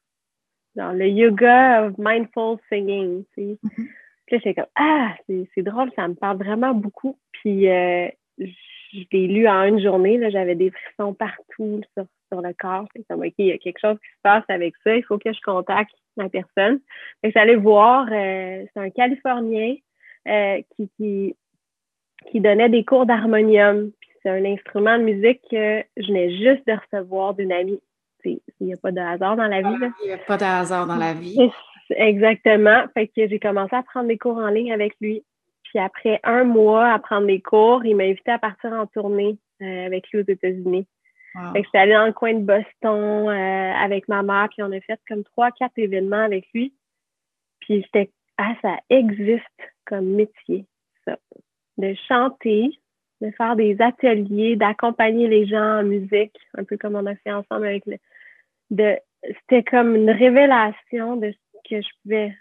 le 0.75 1.07
yoga 1.07 1.85
of 1.85 1.97
mindful 1.97 2.59
singing. 2.69 3.25
Mm-hmm. 3.37 3.87
Puis 4.29 4.39
là, 4.45 4.53
comme, 4.53 4.65
ah, 4.75 5.15
c'est 5.27 5.63
drôle, 5.63 5.91
ça 5.95 6.07
me 6.07 6.13
parle 6.13 6.37
vraiment 6.37 6.73
beaucoup. 6.73 7.17
Puis 7.31 7.67
euh, 7.67 8.07
je 8.37 9.03
l'ai 9.11 9.27
lu 9.27 9.47
en 9.47 9.63
une 9.63 9.81
journée, 9.81 10.19
j'avais 10.29 10.55
des 10.55 10.69
frissons 10.69 11.13
partout 11.13 11.81
sur, 11.97 12.05
sur 12.31 12.41
le 12.41 12.53
corps. 12.53 12.85
C'est 12.95 13.07
comme, 13.07 13.21
OK, 13.21 13.33
il 13.39 13.47
y 13.47 13.51
a 13.51 13.57
quelque 13.57 13.79
chose 13.79 13.97
qui 13.97 14.09
se 14.09 14.21
passe 14.21 14.43
avec 14.49 14.75
ça, 14.83 14.95
il 14.95 15.03
faut 15.03 15.17
que 15.17 15.33
je 15.33 15.41
contacte 15.41 15.95
la 16.17 16.29
personne. 16.29 16.79
Fait 17.21 17.31
que 17.31 17.39
j'allais 17.39 17.55
voir, 17.55 18.07
euh, 18.11 18.65
c'est 18.73 18.79
un 18.79 18.89
Californien 18.91 19.75
euh, 20.27 20.61
qui, 20.75 20.89
qui, 20.97 21.35
qui 22.31 22.39
donnait 22.39 22.69
des 22.69 22.85
cours 22.85 23.05
d'harmonium. 23.05 23.91
C'est 24.21 24.29
un 24.29 24.45
instrument 24.45 24.97
de 24.97 25.03
musique 25.03 25.41
que 25.49 25.81
je 25.97 26.07
venais 26.07 26.31
juste 26.31 26.67
de 26.67 26.73
recevoir 26.73 27.33
d'une 27.33 27.53
amie 27.53 27.79
il 28.25 28.39
n'y 28.61 28.73
a 28.73 28.77
pas 28.77 28.91
de 28.91 28.99
hasard 28.99 29.35
dans 29.35 29.47
la 29.47 29.61
vie. 29.61 29.91
Il 30.03 30.07
n'y 30.07 30.13
a 30.13 30.17
pas 30.17 30.37
de 30.37 30.43
hasard 30.43 30.87
dans 30.87 30.95
la 30.95 31.13
vie. 31.13 31.37
Exactement. 31.95 32.83
Fait 32.93 33.07
que 33.07 33.27
j'ai 33.27 33.39
commencé 33.39 33.75
à 33.75 33.83
prendre 33.83 34.07
des 34.07 34.17
cours 34.17 34.37
en 34.37 34.49
ligne 34.49 34.71
avec 34.71 34.93
lui. 35.01 35.23
Puis 35.63 35.79
après 35.79 36.19
un 36.23 36.43
mois 36.43 36.91
à 36.91 36.99
prendre 36.99 37.27
des 37.27 37.41
cours, 37.41 37.85
il 37.85 37.95
m'a 37.95 38.03
invité 38.03 38.31
à 38.31 38.39
partir 38.39 38.71
en 38.73 38.87
tournée 38.87 39.37
euh, 39.61 39.85
avec 39.85 40.09
lui 40.11 40.21
aux 40.21 40.27
États-Unis. 40.27 40.87
Fait 41.53 41.61
que 41.61 41.65
j'étais 41.65 41.77
allée 41.77 41.93
dans 41.93 42.07
le 42.07 42.13
coin 42.13 42.33
de 42.33 42.39
Boston 42.39 43.29
euh, 43.29 43.73
avec 43.73 44.07
ma 44.07 44.23
mère, 44.23 44.49
puis 44.49 44.63
on 44.63 44.71
a 44.71 44.79
fait 44.81 44.99
comme 45.07 45.23
trois, 45.23 45.51
quatre 45.51 45.77
événements 45.77 46.23
avec 46.23 46.47
lui. 46.53 46.73
Puis 47.61 47.83
j'étais 47.83 48.09
ah, 48.41 48.55
ça 48.61 48.77
existe 48.89 49.43
comme 49.85 50.15
métier, 50.15 50.65
ça. 51.05 51.17
De 51.77 51.93
chanter, 52.07 52.71
de 53.21 53.31
faire 53.31 53.57
des 53.57 53.75
ateliers, 53.81 54.55
d'accompagner 54.55 55.27
les 55.27 55.45
gens 55.45 55.79
en 55.79 55.83
musique, 55.83 56.35
un 56.57 56.63
peu 56.63 56.77
comme 56.77 56.95
on 56.95 57.05
a 57.05 57.15
fait 57.15 57.33
ensemble 57.33 57.67
avec 57.67 57.85
le. 57.85 57.97
De, 58.71 58.97
c'était 59.23 59.63
comme 59.63 59.95
une 59.95 60.09
révélation 60.09 61.17
de 61.17 61.31
ce 61.31 61.48
que 61.67 61.81
je 61.81 61.87
pouvais. 62.03 62.33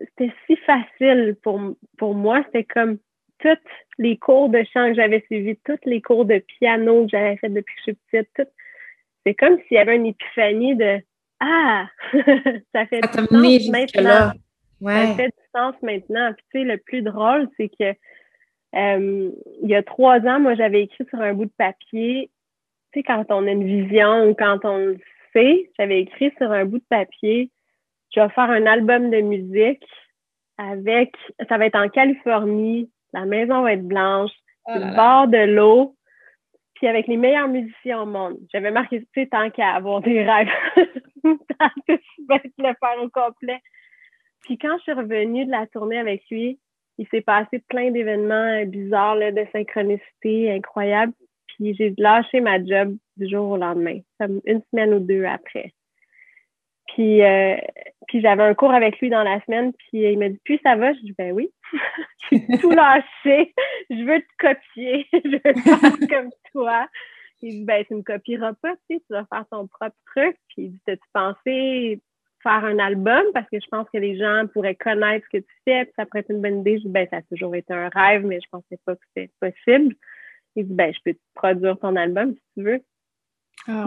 C'était 0.00 0.32
si 0.46 0.56
facile 0.56 1.36
pour, 1.42 1.60
pour 1.96 2.14
moi. 2.14 2.42
C'était 2.46 2.64
comme 2.64 2.98
tous 3.38 3.58
les 3.98 4.16
cours 4.16 4.48
de 4.48 4.62
chant 4.72 4.88
que 4.88 4.94
j'avais 4.94 5.22
suivis, 5.26 5.56
tous 5.64 5.78
les 5.84 6.02
cours 6.02 6.24
de 6.24 6.38
piano 6.38 7.04
que 7.04 7.10
j'avais 7.10 7.36
fait 7.36 7.48
depuis 7.48 7.74
que 7.74 7.80
je 7.80 7.82
suis 7.92 7.98
petite. 8.10 8.30
Tout, 8.34 8.50
c'est 9.26 9.34
comme 9.34 9.58
s'il 9.66 9.76
y 9.76 9.78
avait 9.78 9.96
une 9.96 10.06
épiphanie 10.06 10.76
de 10.76 11.00
Ah, 11.40 11.88
ça 12.74 12.86
fait 12.86 13.00
du 13.00 13.08
sens 13.08 13.68
maintenant. 13.70 14.32
Ça 14.82 15.14
fait 15.14 15.28
du 15.28 15.44
sens 15.54 15.74
maintenant. 15.82 16.32
Puis, 16.34 16.44
tu 16.52 16.58
sais, 16.60 16.64
le 16.64 16.78
plus 16.78 17.02
drôle, 17.02 17.48
c'est 17.56 17.68
que 17.68 17.94
euh, 18.74 19.30
il 19.62 19.68
y 19.68 19.74
a 19.74 19.82
trois 19.82 20.20
ans, 20.20 20.40
moi, 20.40 20.54
j'avais 20.54 20.82
écrit 20.82 21.04
sur 21.08 21.20
un 21.20 21.34
bout 21.34 21.46
de 21.46 21.52
papier, 21.56 22.30
tu 22.92 23.00
sais, 23.00 23.02
quand 23.02 23.24
on 23.30 23.46
a 23.46 23.50
une 23.50 23.64
vision 23.64 24.28
ou 24.28 24.34
quand 24.34 24.64
on 24.64 24.76
le 24.76 24.98
sait, 25.32 25.70
j'avais 25.78 26.02
écrit 26.02 26.32
sur 26.36 26.50
un 26.52 26.64
bout 26.64 26.78
de 26.78 26.84
papier, 26.88 27.50
je 28.14 28.20
vais 28.20 28.28
faire 28.30 28.50
un 28.50 28.66
album 28.66 29.10
de 29.10 29.20
musique 29.20 29.84
avec, 30.58 31.14
ça 31.48 31.58
va 31.58 31.66
être 31.66 31.78
en 31.78 31.88
Californie, 31.88 32.90
la 33.12 33.24
maison 33.24 33.62
va 33.62 33.74
être 33.74 33.86
blanche, 33.86 34.32
oh 34.66 34.72
le 34.74 34.96
bord 34.96 35.28
de 35.28 35.52
l'eau, 35.54 35.96
puis 36.74 36.86
avec 36.86 37.06
les 37.06 37.16
meilleurs 37.16 37.48
musiciens 37.48 38.02
au 38.02 38.06
monde. 38.06 38.38
J'avais 38.52 38.70
marqué, 38.70 39.00
tu 39.00 39.08
sais, 39.14 39.26
tant 39.26 39.50
qu'à 39.50 39.74
avoir 39.74 40.00
des 40.00 40.22
rêves, 40.22 40.48
tant 41.24 41.68
que 41.86 41.94
je 41.96 42.22
vais 42.28 42.42
le 42.58 42.74
faire 42.80 43.02
au 43.02 43.08
complet. 43.08 43.60
Puis 44.42 44.58
quand 44.58 44.76
je 44.78 44.82
suis 44.82 44.92
revenue 44.92 45.46
de 45.46 45.50
la 45.50 45.66
tournée 45.66 45.98
avec 45.98 46.22
lui, 46.30 46.58
il 46.98 47.06
s'est 47.08 47.20
passé 47.20 47.62
plein 47.68 47.90
d'événements 47.90 48.64
bizarres 48.64 49.16
là, 49.16 49.32
de 49.32 49.44
synchronicité 49.52 50.52
incroyables. 50.52 51.12
Puis 51.48 51.74
j'ai 51.74 51.94
lâché 51.98 52.40
ma 52.40 52.62
job 52.62 52.96
du 53.16 53.28
jour 53.28 53.50
au 53.50 53.56
lendemain, 53.56 53.98
une 54.20 54.62
semaine 54.70 54.94
ou 54.94 55.00
deux 55.00 55.24
après. 55.24 55.72
Puis, 56.88 57.22
euh, 57.22 57.56
puis 58.08 58.20
j'avais 58.20 58.42
un 58.42 58.54
cours 58.54 58.72
avec 58.72 58.98
lui 59.00 59.10
dans 59.10 59.22
la 59.22 59.40
semaine, 59.44 59.72
puis 59.72 60.02
il 60.02 60.18
m'a 60.18 60.28
dit 60.28 60.40
Puis 60.44 60.60
ça 60.62 60.76
va? 60.76 60.92
Je 60.92 61.00
dis 61.00 61.14
Ben 61.16 61.32
oui, 61.32 61.50
j'ai 62.32 62.58
tout 62.58 62.70
lâché, 62.70 63.54
je 63.90 64.04
veux 64.04 64.20
te 64.20 64.36
copier, 64.38 65.06
je 65.12 65.30
veux 65.30 65.62
faire 65.62 66.08
comme 66.10 66.30
toi. 66.52 66.88
Il 67.42 67.60
dit 67.60 67.64
Ben 67.64 67.84
tu 67.84 67.94
me 67.94 68.02
copieras 68.02 68.54
pas, 68.54 68.74
tu 68.88 68.96
sais, 68.96 69.02
tu 69.06 69.12
vas 69.12 69.26
faire 69.26 69.44
ton 69.50 69.66
propre 69.66 69.96
truc. 70.14 70.36
Puis 70.48 70.62
il 70.64 70.70
dit 70.72 70.80
T'as-tu 70.86 71.08
pensé 71.12 72.00
faire 72.42 72.64
un 72.64 72.78
album? 72.78 73.24
Parce 73.34 73.48
que 73.50 73.60
je 73.60 73.66
pense 73.68 73.88
que 73.92 73.98
les 73.98 74.16
gens 74.16 74.46
pourraient 74.52 74.74
connaître 74.74 75.26
ce 75.26 75.38
que 75.38 75.42
tu 75.42 75.54
fais, 75.64 75.84
puis 75.84 75.94
ça 75.96 76.06
pourrait 76.06 76.20
être 76.20 76.30
une 76.30 76.42
bonne 76.42 76.60
idée. 76.60 76.78
Je 76.78 76.84
dis, 76.84 76.88
ben, 76.88 77.06
ça 77.10 77.18
a 77.18 77.22
toujours 77.22 77.54
été 77.54 77.72
un 77.72 77.88
rêve, 77.88 78.24
mais 78.24 78.40
je 78.40 78.48
pensais 78.50 78.78
pas 78.84 78.94
que 78.94 79.02
c'était 79.14 79.30
possible. 79.40 79.94
Il 80.54 80.66
dit, 80.66 80.74
ben, 80.74 80.92
je 80.94 81.00
peux 81.04 81.14
te 81.14 81.20
produire 81.34 81.78
ton 81.78 81.96
album 81.96 82.34
si 82.34 82.42
tu 82.54 82.62
veux. 82.62 82.80
Ah, 83.66 83.84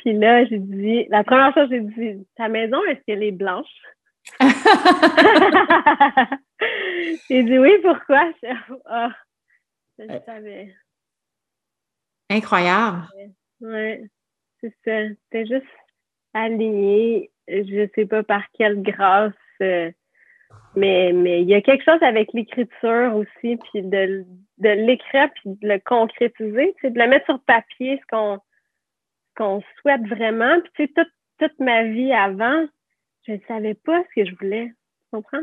puis, 0.00 0.14
là, 0.14 0.44
j'ai 0.46 0.58
dit, 0.58 1.06
la 1.10 1.24
première 1.24 1.52
chose, 1.52 1.68
j'ai 1.70 1.80
dit, 1.80 2.26
ta 2.36 2.48
maison, 2.48 2.82
est-ce 2.84 3.00
qu'elle 3.06 3.22
est 3.22 3.32
blanche? 3.32 3.66
Il 7.30 7.44
dit, 7.46 7.58
oui, 7.58 7.72
pourquoi? 7.82 8.32
Oh, 8.42 9.08
je 9.98 10.04
euh. 10.04 10.18
savais. 10.24 10.74
Incroyable. 12.30 13.02
Oui, 13.60 14.08
c'est 14.60 14.74
ça. 14.84 15.08
C'était 15.08 15.46
juste 15.46 15.66
aligné, 16.32 17.30
je 17.48 17.88
sais 17.94 18.06
pas 18.06 18.22
par 18.22 18.44
quelle 18.52 18.80
grâce, 18.82 19.32
euh, 19.60 19.90
mais 20.76 21.12
mais 21.12 21.42
il 21.42 21.48
y 21.48 21.54
a 21.54 21.60
quelque 21.60 21.84
chose 21.84 22.02
avec 22.02 22.32
l'écriture 22.32 23.14
aussi, 23.16 23.56
puis 23.56 23.82
de, 23.82 24.24
de 24.58 24.68
l'écrire 24.68 25.28
puis 25.34 25.50
de 25.60 25.68
le 25.68 25.78
concrétiser, 25.80 26.74
c'est 26.80 26.92
de 26.92 26.98
le 26.98 27.08
mettre 27.08 27.26
sur 27.26 27.40
papier 27.40 28.00
ce 28.00 28.06
qu'on 28.06 28.40
qu'on 29.40 29.62
souhaite 29.80 30.06
vraiment. 30.06 30.60
Puis 30.60 30.70
tu 30.74 30.84
sais, 30.84 30.92
toute, 30.94 31.12
toute 31.38 31.58
ma 31.60 31.84
vie 31.84 32.12
avant, 32.12 32.66
je 33.26 33.32
ne 33.32 33.38
savais 33.48 33.74
pas 33.74 34.02
ce 34.04 34.20
que 34.20 34.28
je 34.28 34.36
voulais. 34.36 34.66
Tu 34.66 35.06
comprends? 35.12 35.42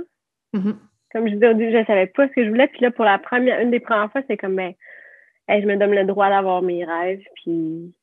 Mm-hmm. 0.54 0.75
Comme 1.12 1.27
je 1.27 1.34
disais 1.34 1.50
au 1.50 1.54
début, 1.54 1.72
je 1.72 1.77
ne 1.77 1.86
savais 1.86 2.08
pas 2.08 2.27
ce 2.27 2.34
que 2.34 2.46
je 2.46 2.50
voulais. 2.50 2.68
Puis 2.68 2.82
là, 2.82 2.92
pour 2.92 3.06
la 3.06 3.18
première, 3.18 3.60
une 3.60 3.72
des 3.72 3.80
premières 3.80 4.12
fois, 4.12 4.22
c'est 4.27 4.38
comme 4.38 4.56
ben, 4.56 4.74
je 5.50 5.66
me 5.66 5.77
donne 5.77 5.96
le 5.96 6.06
droit 6.06 6.30
d'avoir 6.30 6.62
mes 6.62 6.86
rêves, 6.86 7.24
puis 7.36 7.94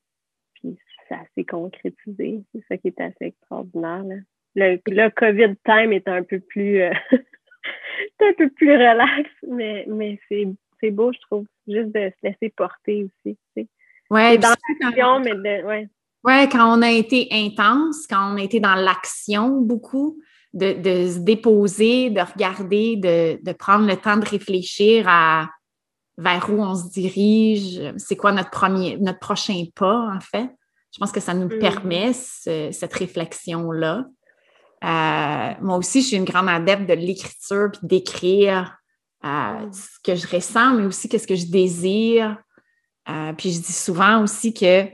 ça 1.07 1.17
s'est 1.35 1.45
concrétisé. 1.45 2.43
C'est 2.51 2.63
ça 2.67 2.77
qui 2.77 2.87
est 2.87 2.99
assez 2.99 3.25
extraordinaire. 3.25 4.03
Le, 4.55 4.79
le, 4.87 5.09
COVID 5.09 5.55
time 5.63 5.93
est 5.93 6.07
un 6.07 6.23
peu 6.23 6.39
plus 6.39 6.81
euh, 6.81 6.91
un 8.21 8.33
peu 8.37 8.49
plus 8.49 8.71
relax, 8.71 9.29
mais, 9.47 9.85
mais 9.87 10.19
c'est 10.29 10.91
beau, 10.91 11.11
je 11.13 11.19
trouve, 11.19 11.45
juste 11.67 11.93
de 11.93 12.09
se 12.09 12.27
laisser 12.27 12.49
porter 12.49 13.05
aussi. 13.05 13.37
Tu 13.55 13.67
Ouais, 14.09 14.37
dans 14.37 14.49
l'action, 14.79 15.19
mais 15.19 15.63
ouais. 15.63 15.89
Ouais, 16.23 16.49
quand 16.51 16.77
on 16.77 16.81
a 16.81 16.91
été 16.91 17.27
intense, 17.31 18.07
quand 18.09 18.33
on 18.33 18.37
a 18.37 18.41
été 18.41 18.59
dans 18.59 18.75
l'action 18.75 19.61
beaucoup, 19.61 20.17
de, 20.53 20.73
de, 20.73 21.11
se 21.11 21.19
déposer, 21.19 22.09
de 22.09 22.21
regarder, 22.21 22.95
de, 22.95 23.39
de, 23.43 23.51
prendre 23.51 23.85
le 23.85 23.97
temps 23.97 24.17
de 24.17 24.25
réfléchir 24.25 25.05
à 25.07 25.49
vers 26.17 26.49
où 26.49 26.61
on 26.61 26.75
se 26.75 26.89
dirige, 26.89 27.81
c'est 27.97 28.15
quoi 28.15 28.31
notre 28.31 28.49
premier, 28.49 28.97
notre 28.97 29.19
prochain 29.19 29.65
pas, 29.75 30.09
en 30.15 30.19
fait. 30.21 30.49
Je 30.93 30.99
pense 30.99 31.11
que 31.11 31.19
ça 31.19 31.33
nous 31.33 31.47
mm. 31.47 31.59
permet 31.59 32.13
cette 32.13 32.93
réflexion-là. 32.93 34.05
Euh, 34.83 35.53
moi 35.61 35.77
aussi, 35.77 36.01
je 36.01 36.07
suis 36.07 36.17
une 36.17 36.25
grande 36.25 36.47
adepte 36.47 36.87
de 36.87 36.93
l'écriture 36.93 37.69
puis 37.71 37.81
d'écrire 37.83 38.77
euh, 39.25 39.27
mm. 39.27 39.73
ce 39.73 39.99
que 40.03 40.15
je 40.15 40.27
ressens, 40.27 40.75
mais 40.75 40.85
aussi 40.85 41.09
qu'est-ce 41.09 41.27
que 41.27 41.35
je 41.35 41.47
désire. 41.47 42.37
Euh, 43.09 43.33
puis 43.33 43.51
je 43.51 43.61
dis 43.61 43.73
souvent 43.73 44.23
aussi 44.23 44.53
que 44.53 44.85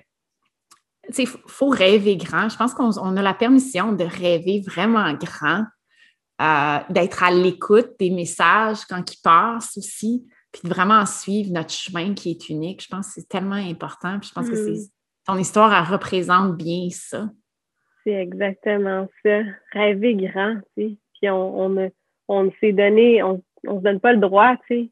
il 1.18 1.28
faut 1.28 1.70
rêver 1.70 2.16
grand. 2.16 2.48
Je 2.48 2.58
pense 2.58 2.74
qu'on 2.74 3.18
a 3.18 3.22
la 3.22 3.34
permission 3.34 3.92
de 3.92 4.04
rêver 4.04 4.62
vraiment 4.66 5.14
grand, 5.14 5.66
d'être 6.90 7.24
à 7.24 7.32
l'écoute 7.32 7.92
des 8.00 8.12
messages 8.12 8.86
quand 8.86 9.04
ils 9.12 9.22
passent 9.22 9.78
aussi, 9.78 10.26
puis 10.54 10.62
de 10.64 10.70
vraiment 10.70 11.06
suivre 11.06 11.52
notre 11.52 11.72
chemin 11.72 12.14
qui 12.14 12.32
est 12.32 12.50
unique. 12.50 12.84
Je 12.84 12.88
pense 12.88 13.08
que 13.08 13.14
c'est 13.16 13.28
tellement 13.28 13.56
important. 13.56 14.20
Puis 14.20 14.30
je 14.30 14.34
pense 14.34 14.50
que 14.50 14.56
c'est 14.56 14.72
mm 14.72 14.92
ton 15.26 15.38
histoire, 15.38 15.74
elle 15.74 15.92
représente 15.92 16.58
bien 16.58 16.88
ça. 16.90 17.30
C'est 18.04 18.14
exactement 18.14 19.08
ça. 19.24 19.42
Rêver 19.72 20.16
grand, 20.16 20.56
tu 20.76 20.90
sais. 20.90 20.98
Puis 21.20 21.30
on, 21.30 21.78
on, 21.78 21.92
on 22.28 22.52
s'est 22.60 22.74
donné, 22.74 23.22
on, 23.22 23.44
on 23.68 23.78
se 23.78 23.84
donne 23.84 24.00
pas 24.00 24.14
le 24.14 24.20
droit, 24.20 24.56
tu 24.68 24.76
sais. 24.76 24.90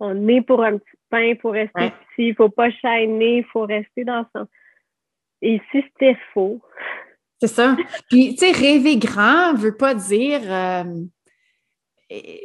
On 0.00 0.28
est 0.28 0.42
pour 0.42 0.62
un 0.62 0.78
petit 0.78 0.96
pain, 1.12 1.20
il 1.20 1.38
faut 1.38 1.50
rester 1.50 1.84
ici, 1.84 2.28
il 2.28 2.34
faut 2.34 2.48
pas 2.48 2.70
chaîner, 2.70 3.38
il 3.38 3.44
faut 3.44 3.66
rester 3.66 4.04
dans 4.04 4.26
son... 4.34 4.46
Et 5.42 5.60
si 5.70 5.82
c'était 5.82 6.16
faux? 6.32 6.60
C'est 7.40 7.48
ça. 7.48 7.76
Puis, 8.08 8.34
tu 8.34 8.46
sais, 8.46 8.52
rêver 8.52 8.96
grand 8.96 9.54
veut 9.54 9.76
pas 9.76 9.94
dire... 9.94 10.40
Euh, 10.44 10.84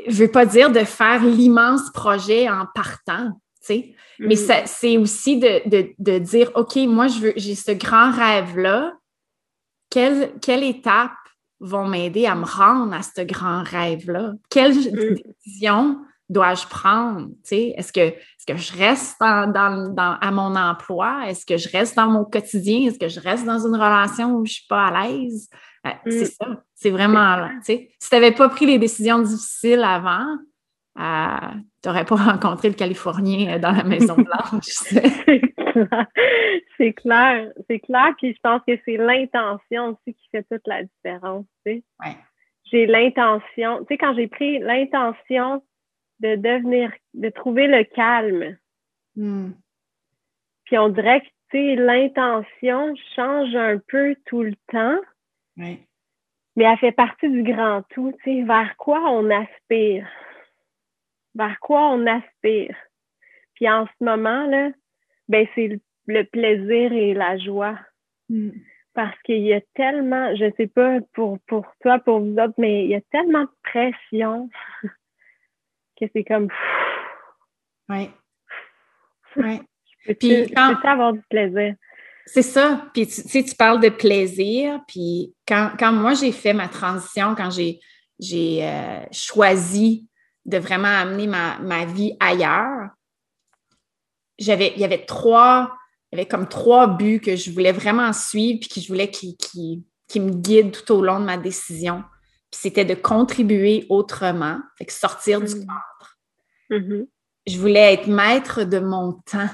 veut 0.07 0.31
pas 0.31 0.45
dire 0.45 0.71
de 0.71 0.79
faire 0.79 1.23
l'immense 1.23 1.91
projet 1.91 2.49
en 2.49 2.65
partant, 2.73 3.31
tu 3.61 3.67
sais. 3.67 3.95
Mais 4.19 4.35
mm. 4.35 4.65
c'est 4.65 4.97
aussi 4.97 5.39
de, 5.39 5.61
de, 5.99 6.19
dire, 6.19 6.51
OK, 6.55 6.75
moi, 6.87 7.07
je 7.07 7.19
veux, 7.19 7.33
j'ai 7.35 7.55
ce 7.55 7.71
grand 7.71 8.11
rêve-là. 8.11 8.93
Quelle, 9.89 10.31
quelle 10.41 10.63
étape 10.63 11.11
vont 11.59 11.87
m'aider 11.87 12.25
à 12.25 12.35
me 12.35 12.45
rendre 12.45 12.93
à 12.93 13.01
ce 13.01 13.21
grand 13.21 13.63
rêve-là? 13.63 14.33
Quelle 14.49 14.73
mm. 14.73 15.15
décision 15.15 15.99
dois-je 16.29 16.67
prendre? 16.67 17.29
Est-ce 17.51 17.93
que, 17.93 17.99
est 17.99 18.45
que 18.47 18.57
je 18.57 18.77
reste 18.77 19.19
dans, 19.19 20.17
à 20.21 20.31
mon 20.31 20.55
emploi? 20.55 21.27
Est-ce 21.27 21.45
que 21.45 21.57
je 21.57 21.69
reste 21.69 21.95
dans 21.95 22.07
mon 22.07 22.25
quotidien? 22.25 22.87
Est-ce 22.87 22.99
que 22.99 23.07
je 23.07 23.19
reste 23.19 23.45
dans 23.45 23.59
une 23.59 23.75
relation 23.75 24.35
où 24.35 24.45
je 24.45 24.51
ne 24.51 24.53
suis 24.53 24.67
pas 24.67 24.87
à 24.87 25.07
l'aise? 25.07 25.49
Euh, 25.85 25.89
c'est 26.05 26.21
mm. 26.21 26.25
ça. 26.25 26.63
C'est 26.73 26.89
vraiment 26.89 27.35
là. 27.35 27.51
Si 27.61 27.89
tu 27.99 28.07
n'avais 28.11 28.31
pas 28.31 28.49
pris 28.49 28.65
les 28.65 28.77
décisions 28.77 29.19
difficiles 29.19 29.83
avant, 29.83 30.37
euh, 30.99 31.53
tu 31.81 31.89
n'aurais 31.89 32.05
pas 32.05 32.15
rencontré 32.15 32.69
le 32.69 32.75
Californien 32.75 33.55
euh, 33.55 33.59
dans 33.59 33.71
la 33.71 33.83
Maison 33.83 34.15
Blanche. 34.15 34.65
c'est 36.77 36.93
clair, 36.93 37.51
c'est 37.69 37.79
clair. 37.79 38.13
Puis 38.17 38.33
je 38.33 38.39
pense 38.41 38.61
que 38.67 38.77
c'est 38.85 38.97
l'intention 38.97 39.89
aussi 39.89 40.13
qui 40.13 40.29
fait 40.31 40.45
toute 40.49 40.67
la 40.67 40.83
différence. 40.83 41.45
J'ai 42.69 42.85
l'intention, 42.85 43.79
tu 43.79 43.85
sais, 43.87 43.97
quand 43.97 44.13
j'ai 44.15 44.27
pris 44.27 44.59
l'intention 44.59 45.63
de 46.19 46.35
devenir, 46.35 46.91
de 47.13 47.29
trouver 47.29 47.67
le 47.67 47.83
calme. 47.83 48.57
Hmm. 49.15 49.51
Puis 50.65 50.77
on 50.77 50.89
dirait 50.89 51.21
que, 51.21 51.25
tu 51.51 51.57
sais, 51.57 51.75
l'intention 51.75 52.93
change 53.15 53.55
un 53.55 53.77
peu 53.87 54.15
tout 54.25 54.43
le 54.43 54.55
temps. 54.71 54.99
Mais 55.55 56.63
elle 56.63 56.77
fait 56.77 56.91
partie 56.91 57.29
du 57.29 57.43
grand 57.43 57.83
tout, 57.89 58.13
tu 58.23 58.39
sais, 58.39 58.43
vers 58.43 58.75
quoi 58.77 58.99
on 59.11 59.29
aspire? 59.29 60.07
Vers 61.35 61.59
quoi 61.59 61.91
on 61.91 62.05
aspire? 62.05 62.75
Puis 63.53 63.69
en 63.69 63.85
ce 63.85 64.03
moment-là, 64.03 64.71
ben 65.29 65.47
c'est 65.55 65.79
le, 66.07 66.23
plaisir 66.23 66.93
et 66.93 67.13
la 67.13 67.37
joie. 67.37 67.79
Hmm. 68.29 68.51
Parce 68.93 69.19
qu'il 69.21 69.43
y 69.43 69.53
a 69.53 69.61
tellement, 69.75 70.35
je 70.35 70.51
sais 70.57 70.67
pas 70.67 70.99
pour, 71.13 71.39
pour 71.47 71.65
toi, 71.81 71.99
pour 71.99 72.19
vous 72.19 72.35
autres, 72.39 72.55
mais 72.57 72.85
il 72.85 72.89
y 72.89 72.95
a 72.95 73.01
tellement 73.11 73.43
de 73.43 73.49
pression 73.63 74.49
que 75.99 76.05
c'est 76.13 76.23
comme. 76.23 76.47
Oui. 77.89 78.09
Oui. 79.35 79.61
Puis 80.19 80.51
quand... 80.53 80.75
avoir 80.83 81.13
du 81.13 81.21
plaisir? 81.29 81.75
C'est 82.25 82.41
ça. 82.41 82.85
Puis 82.93 83.07
tu 83.07 83.13
sais, 83.13 83.43
tu 83.43 83.55
parles 83.55 83.79
de 83.79 83.89
plaisir. 83.89 84.81
Puis 84.87 85.33
quand, 85.47 85.91
moi 85.93 86.13
j'ai 86.13 86.31
fait 86.31 86.53
ma 86.53 86.67
transition, 86.67 87.35
quand 87.35 87.49
j'ai, 87.49 87.79
j'ai 88.19 88.67
euh, 88.67 89.01
choisi 89.11 90.07
de 90.45 90.57
vraiment 90.57 90.87
amener 90.87 91.27
ma, 91.27 91.85
vie 91.85 92.15
ailleurs, 92.19 92.89
j'avais, 94.39 94.73
il 94.75 94.81
y 94.81 94.85
avait 94.85 95.05
trois, 95.05 95.73
il 96.11 96.17
y 96.17 96.21
avait 96.21 96.27
comme 96.27 96.47
trois 96.47 96.87
buts 96.87 97.19
que 97.19 97.35
je 97.35 97.51
voulais 97.51 97.71
vraiment 97.71 98.13
suivre 98.13 98.59
puis 98.61 98.69
que 98.69 98.81
je 98.81 98.87
voulais 98.87 99.09
qui, 99.09 99.35
qui, 99.37 99.85
qui 100.07 100.19
me 100.19 100.31
guident 100.31 100.71
tout 100.71 100.93
au 100.93 101.01
long 101.01 101.19
de 101.19 101.25
ma 101.25 101.37
décision 101.37 102.03
c'était 102.59 102.85
de 102.85 102.95
contribuer 102.95 103.85
autrement, 103.89 104.59
fait 104.77 104.85
que 104.85 104.93
sortir 104.93 105.41
du 105.41 105.53
mm. 105.53 105.67
cadre. 105.67 106.17
Mm-hmm. 106.71 107.07
Je 107.45 107.59
voulais 107.59 107.93
être 107.93 108.07
maître 108.07 108.63
de 108.63 108.79
mon 108.79 109.13
temps. 109.31 109.49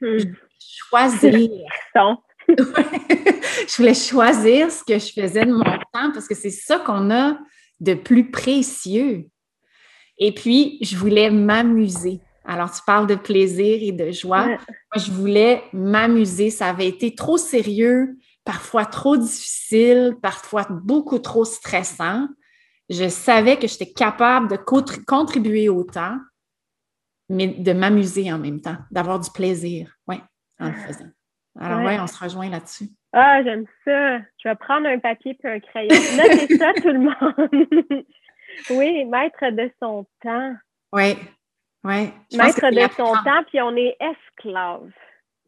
Mm. 0.00 0.34
Choisir. 0.58 1.48
je 2.48 3.76
voulais 3.76 3.94
choisir 3.94 4.70
ce 4.70 4.82
que 4.82 4.98
je 4.98 5.12
faisais 5.12 5.46
de 5.46 5.52
mon 5.52 5.62
temps 5.92 6.12
parce 6.12 6.26
que 6.26 6.34
c'est 6.34 6.50
ça 6.50 6.78
qu'on 6.78 7.10
a 7.10 7.38
de 7.80 7.94
plus 7.94 8.30
précieux. 8.30 9.26
Et 10.18 10.34
puis, 10.34 10.78
je 10.82 10.96
voulais 10.96 11.30
m'amuser. 11.30 12.20
Alors, 12.44 12.70
tu 12.70 12.82
parles 12.84 13.06
de 13.06 13.14
plaisir 13.14 13.78
et 13.80 13.92
de 13.92 14.10
joie. 14.10 14.46
Moi, 14.46 14.58
je 14.96 15.10
voulais 15.10 15.62
m'amuser. 15.72 16.50
Ça 16.50 16.68
avait 16.68 16.88
été 16.88 17.14
trop 17.14 17.38
sérieux 17.38 18.18
parfois 18.44 18.84
trop 18.84 19.16
difficile, 19.16 20.16
parfois 20.22 20.66
beaucoup 20.70 21.18
trop 21.18 21.44
stressant. 21.44 22.28
Je 22.90 23.08
savais 23.08 23.58
que 23.58 23.66
j'étais 23.66 23.92
capable 23.92 24.48
de 24.48 24.56
contribuer 24.56 25.68
autant, 25.68 26.18
mais 27.28 27.48
de 27.48 27.72
m'amuser 27.72 28.32
en 28.32 28.38
même 28.38 28.60
temps, 28.60 28.76
d'avoir 28.90 29.18
du 29.18 29.30
plaisir, 29.30 29.96
oui, 30.06 30.16
en 30.60 30.68
le 30.68 30.74
faisant. 30.74 31.08
Alors, 31.58 31.78
oui, 31.78 31.86
ouais, 31.86 32.00
on 32.00 32.06
se 32.06 32.22
rejoint 32.22 32.50
là-dessus. 32.50 32.88
Ah, 33.12 33.42
j'aime 33.44 33.64
ça. 33.84 34.18
Je 34.42 34.48
vais 34.48 34.56
prendre 34.56 34.88
un 34.88 34.98
papier 34.98 35.38
et 35.42 35.48
un 35.48 35.60
crayon. 35.60 35.88
Notez 36.16 36.56
ça, 36.56 36.72
tout 36.74 36.88
le 36.88 36.98
monde. 36.98 38.04
oui, 38.70 39.04
maître 39.04 39.50
de 39.50 39.70
son 39.80 40.04
temps. 40.20 40.54
Oui, 40.92 41.16
oui. 41.84 42.12
Maître 42.32 42.70
de 42.70 42.92
son 42.96 43.12
temps, 43.22 43.44
puis 43.46 43.60
on 43.62 43.76
est 43.76 43.96
esclave. 44.00 44.90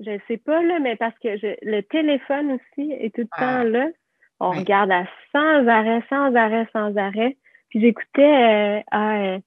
Je 0.01 0.11
ne 0.11 0.19
sais 0.29 0.37
pas, 0.37 0.63
là, 0.63 0.79
mais 0.79 0.97
parce 0.97 1.19
que 1.19 1.29
le 1.63 1.81
téléphone 1.83 2.53
aussi 2.53 2.93
est 2.93 3.15
tout 3.15 3.23
le 3.23 3.39
temps 3.39 3.63
là. 3.63 3.89
On 4.39 4.51
regarde 4.51 4.91
à 4.91 5.07
sans 5.33 5.67
arrêt, 5.67 6.03
sans 6.11 6.35
arrêt, 6.35 6.69
sans 6.73 6.95
arrêt. 6.97 7.39
Puis 7.71 7.81
j'écoutais 7.81 8.23
euh, 8.23 8.81
ah, 8.91 9.19
euh, 9.23 9.39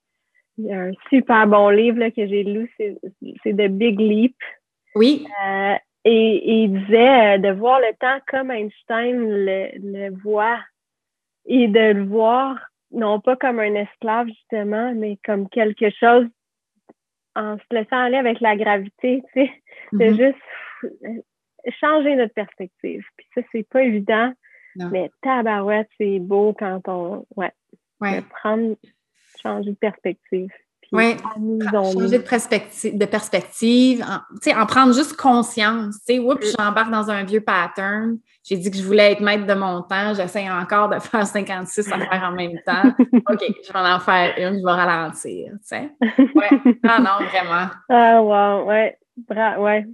un 0.71 0.91
super 1.09 1.45
bon 1.45 1.69
livre 1.69 1.99
là, 1.99 2.09
que 2.09 2.25
j'ai 2.27 2.43
lu, 2.43 2.71
c'est 2.79 3.53
The 3.53 3.67
Big 3.67 3.99
Leap. 3.99 4.35
Oui. 4.95 5.27
Euh, 5.45 5.75
et, 6.05 6.61
il 6.63 6.79
disait 6.79 7.37
de 7.37 7.51
voir 7.51 7.79
le 7.79 7.93
temps 7.99 8.19
comme 8.27 8.49
Einstein 8.49 9.29
le, 9.29 9.69
le 9.75 10.09
voit 10.23 10.59
et 11.45 11.67
de 11.67 11.93
le 11.93 12.05
voir 12.05 12.57
non 12.91 13.19
pas 13.19 13.35
comme 13.35 13.59
un 13.59 13.75
esclave 13.75 14.27
justement, 14.27 14.93
mais 14.95 15.19
comme 15.23 15.47
quelque 15.49 15.89
chose 15.91 16.25
en 17.39 17.57
se 17.57 17.63
laissant 17.71 17.97
aller 17.97 18.17
avec 18.17 18.39
la 18.41 18.55
gravité, 18.55 19.23
tu 19.33 19.45
sais, 19.45 19.51
de 19.93 19.97
mm-hmm. 19.97 20.17
juste 20.17 21.73
changer 21.79 22.15
notre 22.15 22.33
perspective. 22.33 23.03
Puis 23.17 23.27
ça, 23.35 23.41
c'est 23.51 23.67
pas 23.67 23.83
évident, 23.83 24.31
mais 24.75 25.09
tabarouette, 25.21 25.89
c'est 25.97 26.19
beau 26.19 26.53
quand 26.57 26.81
on, 26.87 27.25
ouais, 27.35 27.51
ouais. 28.01 28.21
prendre, 28.21 28.75
changer 29.41 29.71
de 29.71 29.75
perspective. 29.75 30.49
Oui, 30.91 31.15
changer 31.71 32.17
de 32.17 32.23
perspective, 32.23 32.97
de 32.97 33.05
perspective 33.05 34.03
en, 34.03 34.61
en 34.61 34.65
prendre 34.65 34.93
juste 34.93 35.15
conscience. 35.15 35.97
Oups, 36.09 36.45
mm. 36.45 36.55
j'embarque 36.57 36.91
dans 36.91 37.09
un 37.11 37.23
vieux 37.23 37.41
pattern. 37.41 38.17
J'ai 38.43 38.57
dit 38.57 38.71
que 38.71 38.77
je 38.77 38.83
voulais 38.83 39.11
être 39.11 39.21
maître 39.21 39.45
de 39.45 39.53
mon 39.53 39.83
temps. 39.83 40.13
J'essaie 40.15 40.49
encore 40.49 40.89
de 40.89 40.99
faire 40.99 41.27
56 41.27 41.87
affaires 41.91 42.23
en 42.23 42.31
même 42.31 42.59
temps. 42.65 42.93
OK, 43.29 43.39
je 43.39 43.71
vais 43.71 43.79
en 43.79 43.99
faire 43.99 44.33
une, 44.37 44.59
je 44.59 44.65
vais 44.65 44.71
ralentir. 44.71 45.51
Tu 45.51 45.57
sais. 45.61 45.91
Ouais. 46.35 46.49
Ah 46.87 46.99
non, 46.99 47.25
vraiment. 47.27 47.67
Ah, 47.89 48.21
wow, 48.21 48.65
ouais. 48.67 48.97
Bra 49.27 49.59
ouais. 49.59 49.85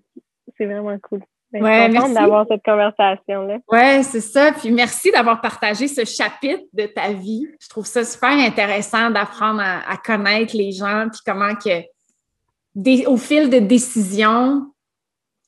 C'est 0.58 0.66
vraiment 0.66 0.98
cool. 1.00 1.22
Ben, 1.60 1.64
ouais, 1.64 1.90
merci 1.90 2.14
d'avoir 2.14 2.46
cette 2.50 2.64
conversation-là. 2.64 3.58
Oui, 3.72 4.04
c'est 4.04 4.22
ça. 4.22 4.52
Puis 4.52 4.72
merci 4.72 5.12
d'avoir 5.12 5.40
partagé 5.40 5.88
ce 5.88 6.04
chapitre 6.04 6.64
de 6.74 6.86
ta 6.86 7.14
vie. 7.14 7.48
Je 7.62 7.70
trouve 7.70 7.86
ça 7.86 8.04
super 8.04 8.32
intéressant 8.32 9.10
d'apprendre 9.10 9.62
à, 9.62 9.98
connaître 9.98 10.56
les 10.56 10.72
gens, 10.72 11.08
puis 11.12 11.22
comment 11.26 11.56
que, 11.56 13.08
au 13.08 13.18
fil 13.18 13.50
de 13.50 13.60
décisions, 13.60 14.66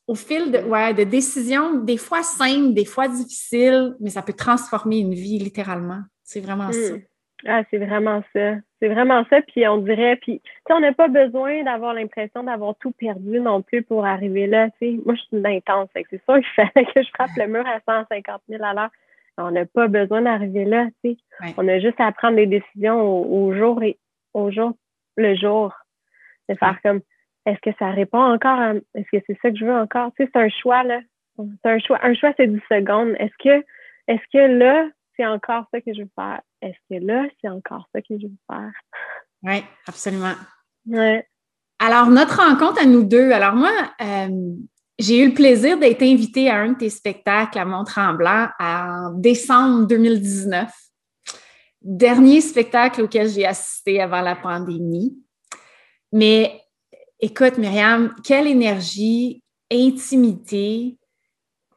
au 0.08 0.16
fil 0.16 0.52
de, 0.52 0.60
ouais, 0.60 0.94
de 0.94 1.04
décisions, 1.04 1.74
des 1.76 1.98
fois 1.98 2.24
simples, 2.24 2.74
des 2.74 2.86
fois 2.86 3.10
difficiles, 3.10 3.96
mais 4.00 4.10
ça 4.10 4.22
peut 4.22 4.34
transformer 4.34 5.00
une 5.00 5.14
vie 5.14 5.38
littéralement. 5.38 6.00
C'est 6.24 6.40
vraiment 6.40 6.72
ça. 6.72 6.96
Ah, 7.46 7.64
c'est 7.70 7.78
vraiment 7.78 8.24
ça. 8.34 8.56
C'est 8.80 8.88
vraiment 8.88 9.24
ça. 9.30 9.42
Puis 9.42 9.68
on 9.68 9.78
dirait, 9.78 10.16
puis 10.16 10.42
on 10.70 10.80
n'a 10.80 10.94
pas 10.94 11.08
besoin 11.08 11.64
d'avoir 11.64 11.94
l'impression 11.94 12.44
d'avoir 12.44 12.76
tout 12.78 12.92
perdu 12.92 13.40
non 13.40 13.62
plus 13.62 13.84
pour 13.84 14.06
arriver 14.06 14.48
là. 14.48 14.70
sais. 14.80 14.98
Moi, 15.06 15.16
je 15.16 15.22
suis 15.22 15.46
intense. 15.46 15.90
C'est 15.94 16.24
sûr 16.24 16.36
qu'il 16.36 16.46
fallait 16.56 16.86
que 16.86 17.02
je 17.02 17.10
frappe 17.14 17.30
le 17.38 17.48
mur 17.48 17.66
à 17.68 17.80
150 17.88 18.42
000 18.50 18.64
à 18.64 18.74
l'heure. 18.74 18.90
On 19.38 19.52
n'a 19.52 19.66
pas 19.66 19.88
besoin 19.88 20.24
d'arriver 20.24 20.66
là. 20.66 20.88
sais. 21.04 21.18
On 21.58 21.68
a 21.68 21.80
juste 21.80 22.00
à 22.00 22.12
prendre 22.12 22.38
des 22.38 22.48
décisions 22.48 23.00
au, 23.02 23.54
jour 23.54 23.84
et 23.84 23.98
au 24.34 24.52
jour 24.52 24.74
le 25.16 25.36
jour. 25.36 25.74
De 26.50 26.56
faire 26.56 26.80
comme 26.82 27.02
est-ce 27.46 27.60
que 27.60 27.76
ça 27.78 27.92
répond 27.92 28.22
encore 28.22 28.60
à 28.60 28.74
est-ce 28.96 29.10
que 29.12 29.24
c'est 29.28 29.38
ça 29.42 29.52
que 29.52 29.58
je 29.58 29.66
veux 29.66 29.76
encore? 29.76 30.12
Tu 30.16 30.24
sais, 30.24 30.30
c'est 30.34 30.42
un 30.42 30.50
choix, 30.50 30.84
là. 30.84 31.02
C'est 31.38 31.70
un 31.70 31.80
choix. 31.80 32.00
Un 32.02 32.16
choix, 32.16 32.34
c'est 32.36 32.48
10 32.48 32.60
secondes. 32.70 33.16
Est-ce 33.20 33.38
que 33.38 33.66
est-ce 34.08 34.24
que 34.34 34.58
là, 34.58 34.88
c'est 35.18 35.26
encore 35.26 35.66
ça 35.74 35.82
que 35.82 35.94
je 35.94 36.02
veux 36.02 36.10
faire? 36.16 36.42
Est-ce 36.62 36.78
que 36.90 37.04
là, 37.04 37.26
c'est 37.42 37.50
encore 37.50 37.88
ça 37.94 38.02
que 38.02 38.18
je 38.20 38.28
veux 38.28 38.38
faire? 38.50 38.72
Oui, 39.44 39.64
absolument. 39.88 40.34
Ouais. 40.86 41.28
Alors, 41.80 42.08
notre 42.08 42.38
rencontre 42.38 42.82
à 42.82 42.86
nous 42.86 43.04
deux, 43.04 43.32
alors 43.32 43.56
moi, 43.56 43.72
euh, 44.02 44.56
j'ai 44.98 45.20
eu 45.20 45.28
le 45.28 45.34
plaisir 45.34 45.78
d'être 45.78 46.02
invitée 46.02 46.50
à 46.50 46.58
un 46.58 46.72
de 46.72 46.78
tes 46.78 46.90
spectacles 46.90 47.60
à 47.60 47.66
Mont-Tremblant 47.66 48.48
en 48.60 49.12
décembre 49.12 49.86
2019. 49.88 50.72
Dernier 51.82 52.42
spectacle 52.42 53.04
auquel 53.04 53.30
j'ai 53.30 53.46
assisté 53.46 54.02
avant 54.02 54.22
la 54.22 54.36
pandémie. 54.36 55.16
Mais 56.12 56.62
écoute, 57.20 57.58
Myriam, 57.58 58.16
quelle 58.24 58.48
énergie, 58.48 59.44
intimité 59.72 60.98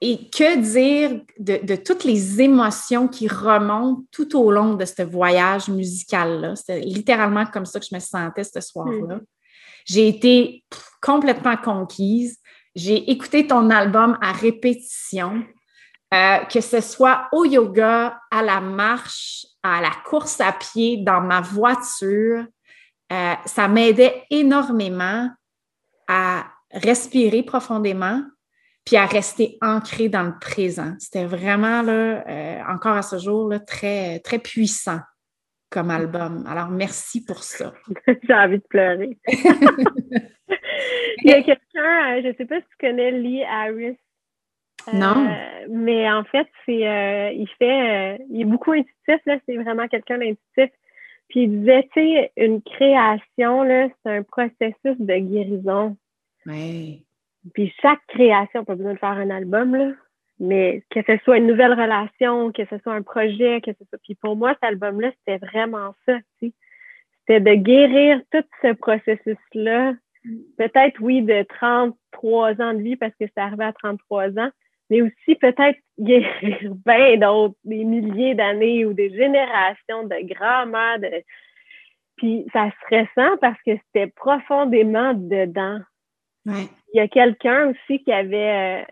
et 0.00 0.30
que 0.30 0.56
dire 0.58 1.20
de, 1.38 1.76
toutes 1.76 2.04
les 2.04 2.40
émotions 2.40 3.06
qui 3.06 3.28
remontent 3.28 4.02
tout 4.10 4.38
au 4.38 4.50
long 4.50 4.74
de 4.74 4.84
ce 4.84 5.02
voyage 5.02 5.68
musical-là? 5.68 6.56
C'est 6.56 6.80
littéralement 6.80 7.44
comme 7.46 7.66
ça 7.66 7.80
que 7.80 7.86
je 7.86 7.94
me 7.94 8.00
sentais 8.00 8.44
ce 8.44 8.60
soir-là. 8.60 9.16
Hmm. 9.16 9.24
J'ai 9.84 10.08
été 10.08 10.64
complètement 11.02 11.56
conquise. 11.56 12.38
J'ai 12.74 13.10
écouté 13.10 13.46
ton 13.46 13.68
album 13.70 14.16
à 14.22 14.32
répétition, 14.32 15.42
euh, 16.14 16.38
que 16.44 16.60
ce 16.60 16.80
soit 16.80 17.28
au 17.32 17.44
yoga, 17.44 18.18
à 18.30 18.42
la 18.42 18.60
marche, 18.60 19.46
à 19.62 19.80
la 19.80 19.90
course 20.06 20.40
à 20.40 20.52
pied, 20.52 20.98
dans 20.98 21.20
ma 21.20 21.40
voiture. 21.40 22.46
Euh, 23.12 23.34
ça 23.44 23.68
m'aidait 23.68 24.24
énormément 24.30 25.28
à 26.08 26.46
respirer 26.72 27.42
profondément, 27.42 28.22
puis 28.84 28.96
à 28.96 29.06
rester 29.06 29.58
ancré 29.60 30.08
dans 30.08 30.22
le 30.22 30.32
présent. 30.40 30.94
C'était 30.98 31.26
vraiment, 31.26 31.82
là, 31.82 32.24
euh, 32.28 32.62
encore 32.68 32.96
à 32.96 33.02
ce 33.02 33.18
jour, 33.18 33.48
là, 33.48 33.60
très, 33.60 34.20
très 34.20 34.38
puissant 34.38 35.00
comme 35.70 35.90
album. 35.90 36.44
Alors, 36.48 36.68
merci 36.68 37.24
pour 37.24 37.42
ça. 37.42 37.72
J'ai 38.06 38.34
envie 38.34 38.58
de 38.58 38.64
pleurer. 38.68 39.16
Il 41.22 41.30
y 41.30 41.32
a 41.32 41.42
quelqu'un, 41.42 42.16
euh, 42.16 42.22
je 42.22 42.28
ne 42.28 42.32
sais 42.34 42.46
pas 42.46 42.56
si 42.56 42.66
tu 42.70 42.76
connais 42.86 43.12
Lee 43.12 43.44
Harris. 43.44 43.96
Euh, 44.88 44.92
non. 44.96 45.28
Mais 45.68 46.10
en 46.10 46.24
fait, 46.24 46.48
c'est 46.64 47.34
il 47.36 47.48
fait 47.58 48.18
il 48.30 48.40
est 48.40 48.44
beaucoup 48.44 48.72
intuitif, 48.72 49.20
là, 49.26 49.36
c'est 49.46 49.56
vraiment 49.56 49.86
quelqu'un 49.88 50.18
d'intuitif. 50.18 50.70
Puis 51.28 51.42
il 51.42 51.60
disait, 51.60 51.88
tu 51.94 52.00
sais, 52.00 52.32
une 52.36 52.60
création, 52.60 53.62
là, 53.62 53.88
c'est 54.02 54.10
un 54.10 54.22
processus 54.24 54.98
de 54.98 55.16
guérison. 55.18 55.96
Oui. 56.46 57.06
Puis 57.54 57.72
chaque 57.80 58.04
création, 58.08 58.64
pas 58.64 58.74
besoin 58.74 58.94
de 58.94 58.98
faire 58.98 59.10
un 59.10 59.30
album, 59.30 59.74
là, 59.74 59.92
mais 60.38 60.82
que 60.90 61.00
ce 61.06 61.16
soit 61.24 61.38
une 61.38 61.46
nouvelle 61.46 61.72
relation, 61.72 62.50
que 62.50 62.64
ce 62.64 62.78
soit 62.78 62.94
un 62.94 63.02
projet, 63.02 63.60
que 63.60 63.72
ce 63.72 63.84
soit. 63.88 63.98
Puis 64.02 64.14
pour 64.14 64.36
moi, 64.36 64.54
cet 64.54 64.64
album-là, 64.64 65.10
c'était 65.18 65.44
vraiment 65.46 65.94
ça, 66.06 66.16
tu 66.38 66.48
sais. 66.48 66.52
C'était 67.26 67.40
de 67.40 67.62
guérir 67.62 68.20
tout 68.32 68.44
ce 68.62 68.72
processus-là. 68.72 69.94
Peut-être, 70.58 71.00
oui, 71.00 71.22
de 71.22 71.42
33 71.42 72.60
ans 72.60 72.74
de 72.74 72.82
vie 72.82 72.96
parce 72.96 73.12
que 73.12 73.26
c'est 73.26 73.38
arrivé 73.38 73.64
à 73.64 73.72
33 73.72 74.38
ans, 74.38 74.50
mais 74.88 75.02
aussi 75.02 75.36
peut-être 75.36 75.78
guérir 75.98 76.74
bien 76.86 77.16
d'autres, 77.18 77.54
des 77.64 77.84
milliers 77.84 78.34
d'années 78.34 78.84
ou 78.84 78.94
des 78.94 79.10
générations 79.10 80.04
de 80.04 80.26
grands-mères. 80.34 80.98
De... 80.98 81.22
Puis 82.16 82.46
ça 82.52 82.70
se 82.70 82.96
ressent 82.96 83.36
parce 83.40 83.60
que 83.64 83.72
c'était 83.76 84.08
profondément 84.08 85.14
dedans. 85.14 85.80
Il 86.92 86.98
y 86.98 87.00
a 87.00 87.08
quelqu'un 87.08 87.70
aussi 87.70 88.02
qui 88.02 88.12
avait 88.12 88.82
euh, 88.82 88.84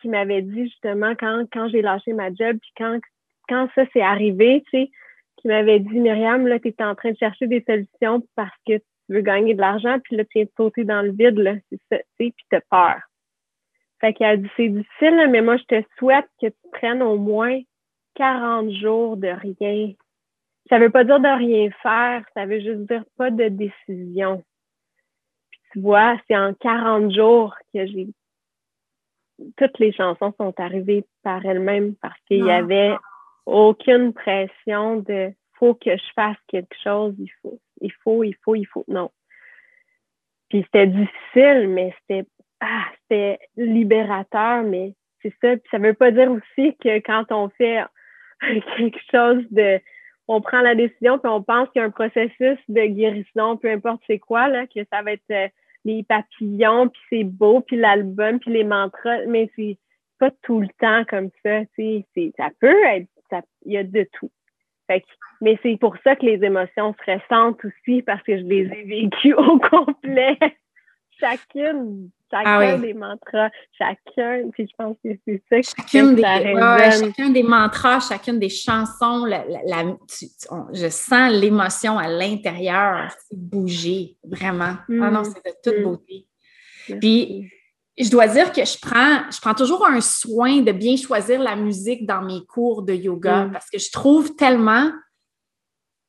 qui 0.00 0.08
m'avait 0.08 0.42
dit 0.42 0.64
justement 0.64 1.14
quand, 1.18 1.44
quand 1.52 1.68
j'ai 1.68 1.82
lâché 1.82 2.12
ma 2.12 2.28
job, 2.32 2.56
puis 2.60 2.72
quand, 2.76 2.98
quand 3.48 3.68
ça 3.74 3.84
s'est 3.92 4.02
arrivé, 4.02 4.62
tu 4.70 4.78
sais, 4.78 4.90
qui 5.36 5.48
m'avait 5.48 5.80
dit 5.80 5.98
Myriam, 5.98 6.46
là, 6.46 6.58
tu 6.58 6.68
es 6.68 6.82
en 6.82 6.94
train 6.94 7.12
de 7.12 7.16
chercher 7.16 7.46
des 7.46 7.64
solutions 7.66 8.22
parce 8.36 8.56
que 8.66 8.78
tu 8.78 8.84
veux 9.08 9.22
gagner 9.22 9.54
de 9.54 9.60
l'argent, 9.60 9.98
puis 10.04 10.16
là, 10.16 10.24
tu 10.24 10.38
viens 10.38 10.44
de 10.44 10.52
sauter 10.56 10.84
dans 10.84 11.02
le 11.02 11.12
vide, 11.12 11.38
là, 11.38 11.54
c'est 11.70 11.80
ça, 11.90 11.98
tu 11.98 12.26
sais, 12.26 12.32
puis 12.36 12.46
t'as 12.50 12.60
peur. 12.70 13.00
Fait 14.00 14.14
qu'elle 14.14 14.28
a 14.28 14.36
dit 14.36 14.50
c'est 14.56 14.68
difficile, 14.68 15.28
mais 15.30 15.42
moi, 15.42 15.56
je 15.56 15.64
te 15.64 15.82
souhaite 15.98 16.26
que 16.40 16.46
tu 16.46 16.70
prennes 16.72 17.02
au 17.02 17.16
moins 17.16 17.58
40 18.14 18.70
jours 18.72 19.16
de 19.16 19.28
rien. 19.28 19.92
Ça 20.68 20.78
veut 20.78 20.90
pas 20.90 21.04
dire 21.04 21.20
de 21.20 21.28
rien 21.28 21.70
faire, 21.82 22.24
ça 22.34 22.46
veut 22.46 22.60
juste 22.60 22.86
dire 22.88 23.04
pas 23.16 23.30
de 23.30 23.48
décision 23.48 24.42
tu 25.72 25.80
vois, 25.80 26.16
c'est 26.26 26.36
en 26.36 26.54
40 26.54 27.12
jours 27.14 27.54
que 27.72 27.86
j'ai. 27.86 28.08
Toutes 29.56 29.78
les 29.78 29.92
chansons 29.92 30.34
sont 30.36 30.54
arrivées 30.58 31.04
par 31.22 31.44
elles-mêmes 31.44 31.94
parce 31.96 32.18
qu'il 32.26 32.44
n'y 32.44 32.50
ah. 32.50 32.56
avait 32.56 32.94
aucune 33.46 34.12
pression 34.12 34.96
de 34.96 35.32
faut 35.54 35.74
que 35.74 35.96
je 35.96 36.12
fasse 36.14 36.36
quelque 36.48 36.74
chose, 36.82 37.14
il 37.18 37.30
faut, 37.42 37.60
il 37.80 37.92
faut, 38.02 38.24
il 38.24 38.34
faut, 38.42 38.54
il 38.54 38.66
faut. 38.66 38.84
Non. 38.88 39.10
Puis 40.48 40.62
c'était 40.64 40.86
difficile, 40.86 41.68
mais 41.68 41.94
c'était 42.00 42.26
ah, 42.60 42.84
c'était 43.02 43.38
libérateur, 43.56 44.62
mais 44.62 44.94
c'est 45.22 45.34
ça. 45.40 45.56
Puis 45.56 45.68
ça 45.70 45.78
veut 45.78 45.94
pas 45.94 46.10
dire 46.10 46.30
aussi 46.30 46.76
que 46.78 46.98
quand 46.98 47.30
on 47.30 47.48
fait 47.50 47.82
quelque 48.76 49.00
chose 49.10 49.44
de 49.50 49.80
on 50.28 50.40
prend 50.40 50.60
la 50.60 50.76
décision, 50.76 51.18
puis 51.18 51.28
on 51.28 51.42
pense 51.42 51.68
qu'il 51.70 51.80
y 51.80 51.82
a 51.82 51.88
un 51.88 51.90
processus 51.90 52.58
de 52.68 52.86
guérison, 52.86 53.56
peu 53.56 53.68
importe 53.68 54.00
c'est 54.06 54.20
quoi, 54.20 54.46
là, 54.46 54.64
que 54.66 54.80
ça 54.92 55.02
va 55.02 55.12
être 55.12 55.30
euh, 55.32 55.48
les 55.84 56.02
papillons, 56.02 56.88
puis 56.88 57.02
c'est 57.10 57.24
beau, 57.24 57.60
puis 57.60 57.76
l'album, 57.76 58.38
puis 58.38 58.52
les 58.52 58.64
mantras, 58.64 59.24
mais 59.26 59.50
c'est 59.56 59.78
pas 60.18 60.30
tout 60.42 60.60
le 60.60 60.68
temps 60.78 61.04
comme 61.08 61.30
ça, 61.42 61.62
sais, 61.76 62.04
ça 62.36 62.50
peut 62.60 62.84
être, 62.84 63.08
il 63.64 63.72
y 63.72 63.76
a 63.78 63.84
de 63.84 64.06
tout. 64.12 64.30
Fait 64.86 65.04
mais 65.40 65.58
c'est 65.62 65.78
pour 65.78 65.96
ça 66.04 66.16
que 66.16 66.26
les 66.26 66.44
émotions 66.44 66.94
se 66.94 67.10
ressentent 67.10 67.64
aussi, 67.64 68.02
parce 68.02 68.22
que 68.22 68.36
je 68.36 68.42
les 68.42 68.66
ai 68.66 68.82
vécues 68.84 69.34
au 69.34 69.58
complet, 69.58 70.38
chacune 71.18 72.10
ah 72.32 72.60
chacun 72.60 72.78
des 72.78 72.94
mantras, 72.94 73.50
chacun, 73.76 74.48
puis 74.52 74.68
je 74.68 74.74
pense 74.76 74.96
que 75.04 75.10
c'est 75.26 75.42
ça 75.50 75.62
chacune 75.62 76.14
des, 76.14 76.22
chacun 76.22 77.30
des 77.30 77.42
mantras, 77.42 78.00
chacune 78.00 78.38
des 78.38 78.48
chansons, 78.48 79.24
la, 79.24 79.44
je 80.72 80.88
sens 80.88 81.32
l'émotion 81.32 81.98
à 81.98 82.08
l'intérieur, 82.08 83.10
c'est 83.28 83.38
bouger, 83.38 84.16
vraiment. 84.24 84.76
Ah 84.88 85.10
non, 85.10 85.22
mm. 85.22 85.24
c'est 85.24 85.44
de 85.44 85.56
toute 85.62 85.80
mm. 85.80 85.82
beauté. 85.82 86.26
Puis, 87.00 87.50
je 87.98 88.10
dois 88.10 88.28
dire 88.28 88.52
que 88.52 88.64
je 88.64 88.78
prends, 88.80 89.30
je 89.30 89.40
prends 89.40 89.54
toujours 89.54 89.86
un 89.86 90.00
soin 90.00 90.62
de 90.62 90.72
bien 90.72 90.96
choisir 90.96 91.40
la 91.40 91.56
musique 91.56 92.06
dans 92.06 92.22
mes 92.22 92.44
cours 92.46 92.82
de 92.82 92.94
yoga 92.94 93.46
mm. 93.46 93.52
parce 93.52 93.68
que 93.68 93.78
je 93.78 93.90
trouve 93.90 94.34
tellement 94.36 94.90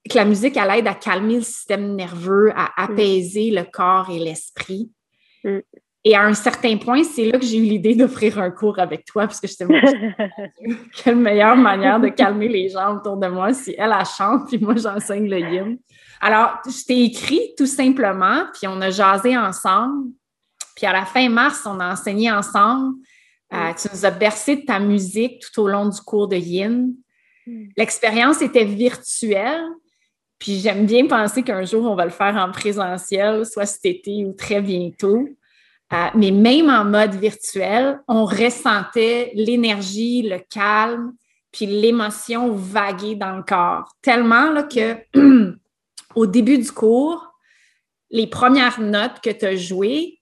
que 0.09 0.15
la 0.15 0.25
musique, 0.25 0.57
elle 0.57 0.79
aide 0.79 0.87
à 0.87 0.95
calmer 0.95 1.35
le 1.35 1.43
système 1.43 1.95
nerveux, 1.95 2.51
à 2.55 2.83
apaiser 2.83 3.51
le 3.51 3.63
corps 3.63 4.09
et 4.09 4.19
l'esprit. 4.19 4.91
Et 6.03 6.15
à 6.15 6.23
un 6.23 6.33
certain 6.33 6.77
point, 6.77 7.03
c'est 7.03 7.25
là 7.25 7.37
que 7.37 7.45
j'ai 7.45 7.57
eu 7.57 7.63
l'idée 7.63 7.93
d'offrir 7.93 8.39
un 8.39 8.49
cours 8.49 8.79
avec 8.79 9.05
toi, 9.05 9.27
parce 9.27 9.39
que 9.39 9.47
je 9.47 9.53
dit, 9.53 10.73
quelle 11.03 11.17
meilleure 11.17 11.55
manière 11.55 11.99
de 11.99 12.09
calmer 12.09 12.47
les 12.47 12.69
gens 12.69 12.97
autour 12.97 13.17
de 13.17 13.27
moi 13.27 13.53
si 13.53 13.75
elle, 13.77 13.91
a 13.91 14.03
chante, 14.03 14.47
puis 14.47 14.57
moi, 14.57 14.75
j'enseigne 14.75 15.29
le 15.29 15.39
yin. 15.39 15.77
Alors, 16.19 16.59
je 16.65 16.85
t'ai 16.85 17.03
écrit 17.03 17.53
tout 17.55 17.67
simplement, 17.67 18.45
puis 18.53 18.67
on 18.67 18.81
a 18.81 18.89
jasé 18.89 19.37
ensemble. 19.37 20.09
Puis 20.75 20.87
à 20.87 20.93
la 20.93 21.05
fin 21.05 21.29
mars, 21.29 21.61
on 21.65 21.79
a 21.79 21.91
enseigné 21.91 22.31
ensemble. 22.31 22.95
Euh, 23.53 23.71
tu 23.79 23.87
nous 23.93 24.05
as 24.05 24.11
bercé 24.11 24.55
de 24.55 24.65
ta 24.65 24.79
musique 24.79 25.41
tout 25.41 25.61
au 25.61 25.67
long 25.67 25.87
du 25.87 25.99
cours 26.01 26.27
de 26.27 26.37
yin. 26.37 26.93
Mm. 27.45 27.65
L'expérience 27.77 28.41
était 28.41 28.65
virtuelle, 28.65 29.65
puis 30.39 30.59
j'aime 30.59 30.87
bien 30.87 31.05
penser 31.05 31.43
qu'un 31.43 31.63
jour, 31.63 31.85
on 31.85 31.95
va 31.95 32.05
le 32.05 32.11
faire 32.11 32.35
en 32.35 32.51
présentiel, 32.51 33.45
soit 33.45 33.67
cet 33.67 33.85
été 33.85 34.25
ou 34.25 34.33
très 34.33 34.61
bientôt. 34.61 35.27
Euh, 35.93 36.07
mais 36.15 36.31
même 36.31 36.69
en 36.69 36.85
mode 36.85 37.15
virtuel, 37.15 37.99
on 38.07 38.25
ressentait 38.25 39.31
l'énergie, 39.33 40.21
le 40.23 40.39
calme, 40.49 41.13
puis 41.51 41.65
l'émotion 41.65 42.53
vaguer 42.53 43.15
dans 43.15 43.35
le 43.35 43.43
corps. 43.43 43.93
Tellement 44.01 44.51
là, 44.51 44.63
que 44.63 44.97
au 46.15 46.25
début 46.25 46.57
du 46.57 46.71
cours, 46.71 47.33
les 48.09 48.27
premières 48.27 48.79
notes 48.79 49.19
que 49.21 49.29
tu 49.29 49.45
as 49.45 49.55
jouées, 49.55 50.19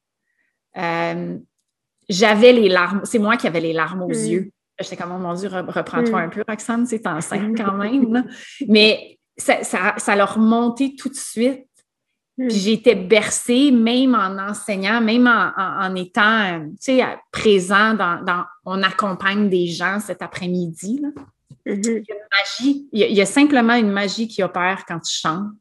euh, 0.77 1.37
j'avais 2.07 2.51
les 2.51 2.69
larmes. 2.69 3.01
C'est 3.03 3.19
moi 3.19 3.37
qui 3.37 3.47
avais 3.47 3.59
les 3.59 3.73
larmes 3.73 4.01
aux 4.01 4.09
mm. 4.09 4.27
yeux. 4.27 4.51
J'étais 4.79 4.95
comme, 4.95 5.11
oh 5.11 5.19
mon 5.19 5.33
Dieu, 5.33 5.49
reprends-toi 5.49 6.21
mm. 6.21 6.25
un 6.25 6.29
peu, 6.29 6.43
Roxane, 6.47 6.85
c'est 6.85 7.05
enceinte 7.05 7.55
quand 7.57 7.73
même. 7.73 8.27
Mais 8.67 9.19
ça, 9.37 9.63
ça, 9.63 9.93
ça 9.97 10.15
leur 10.15 10.39
montait 10.39 10.93
tout 10.97 11.09
de 11.09 11.15
suite. 11.15 11.68
Puis 12.39 12.47
hmm. 12.47 12.51
j'ai 12.51 12.73
été 12.73 12.95
bercée, 12.95 13.69
même 13.69 14.15
en 14.15 14.37
enseignant, 14.37 15.01
même 15.01 15.27
en, 15.27 15.93
étant 15.95 16.65
présent 17.33 17.93
dans, 17.93 18.45
On 18.63 18.81
accompagne 18.81 19.49
des 19.49 19.67
gens 19.67 19.99
cet 19.99 20.21
après-midi. 20.21 21.01
Mm-hmm. 21.65 21.85
Il 21.85 22.05
y 22.07 22.11
a 22.11 22.15
une 22.15 22.29
magie. 22.31 22.87
Il 22.93 23.17
y 23.17 23.21
a, 23.21 23.25
simplement 23.25 23.73
une 23.73 23.91
magie 23.91 24.29
qui 24.29 24.41
opère 24.41 24.85
quand 24.87 24.99
tu 24.99 25.13
chantes. 25.13 25.51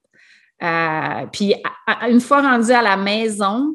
Euh, 0.62 1.26
puis 1.32 1.54
une 2.08 2.20
fois 2.20 2.42
rendu 2.42 2.70
à 2.70 2.82
la 2.82 2.96
maison, 2.96 3.74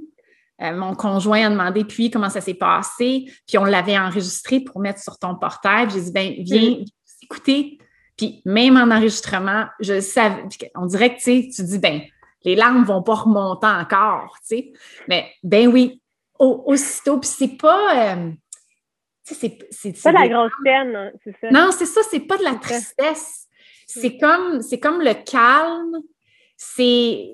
euh, 0.61 0.73
mon 0.73 0.95
conjoint 0.95 1.45
a 1.45 1.49
demandé 1.49 1.83
puis 1.83 2.09
comment 2.09 2.29
ça 2.29 2.39
s'est 2.39 2.53
passé, 2.53 3.25
puis 3.47 3.57
on 3.57 3.65
l'avait 3.65 3.97
enregistré 3.97 4.61
pour 4.61 4.79
mettre 4.79 5.01
sur 5.01 5.19
ton 5.19 5.35
portail. 5.35 5.89
J'ai 5.89 6.01
dit 6.01 6.11
ben 6.13 6.33
viens 6.39 6.69
mm. 6.71 6.85
écouter. 7.23 7.79
Puis 8.15 8.41
même 8.45 8.77
en 8.77 8.95
enregistrement, 8.95 9.65
je 9.81 9.99
savais. 9.99 10.43
On 10.75 10.85
dirait 10.85 11.17
que 11.17 11.21
tu 11.21 11.63
dis 11.63 11.79
ben 11.79 12.01
les 12.43 12.55
larmes 12.55 12.83
vont 12.83 13.03
pas 13.03 13.15
remonter 13.15 13.67
encore, 13.67 14.37
tu 14.41 14.57
sais. 14.57 14.73
Mais 15.07 15.31
ben 15.43 15.67
oui, 15.67 16.01
aussitôt. 16.39 17.19
Puis 17.19 17.29
c'est 17.29 17.57
pas. 17.57 18.15
Euh, 18.15 18.31
c'est 19.23 19.49
pas 20.03 20.11
de 20.11 20.17
la 20.17 20.27
grosse 20.27 20.51
peine, 20.63 20.95
hein, 20.95 21.11
c'est 21.23 21.35
ça. 21.39 21.49
Non, 21.49 21.69
c'est 21.71 21.85
ça, 21.85 22.01
c'est 22.09 22.19
pas 22.19 22.37
de 22.37 22.43
la 22.43 22.55
tristesse. 22.55 23.47
C'est 23.87 24.17
comme, 24.17 24.59
comme 24.81 25.01
le 25.01 25.13
calme. 25.23 26.01
C'est 26.57 27.29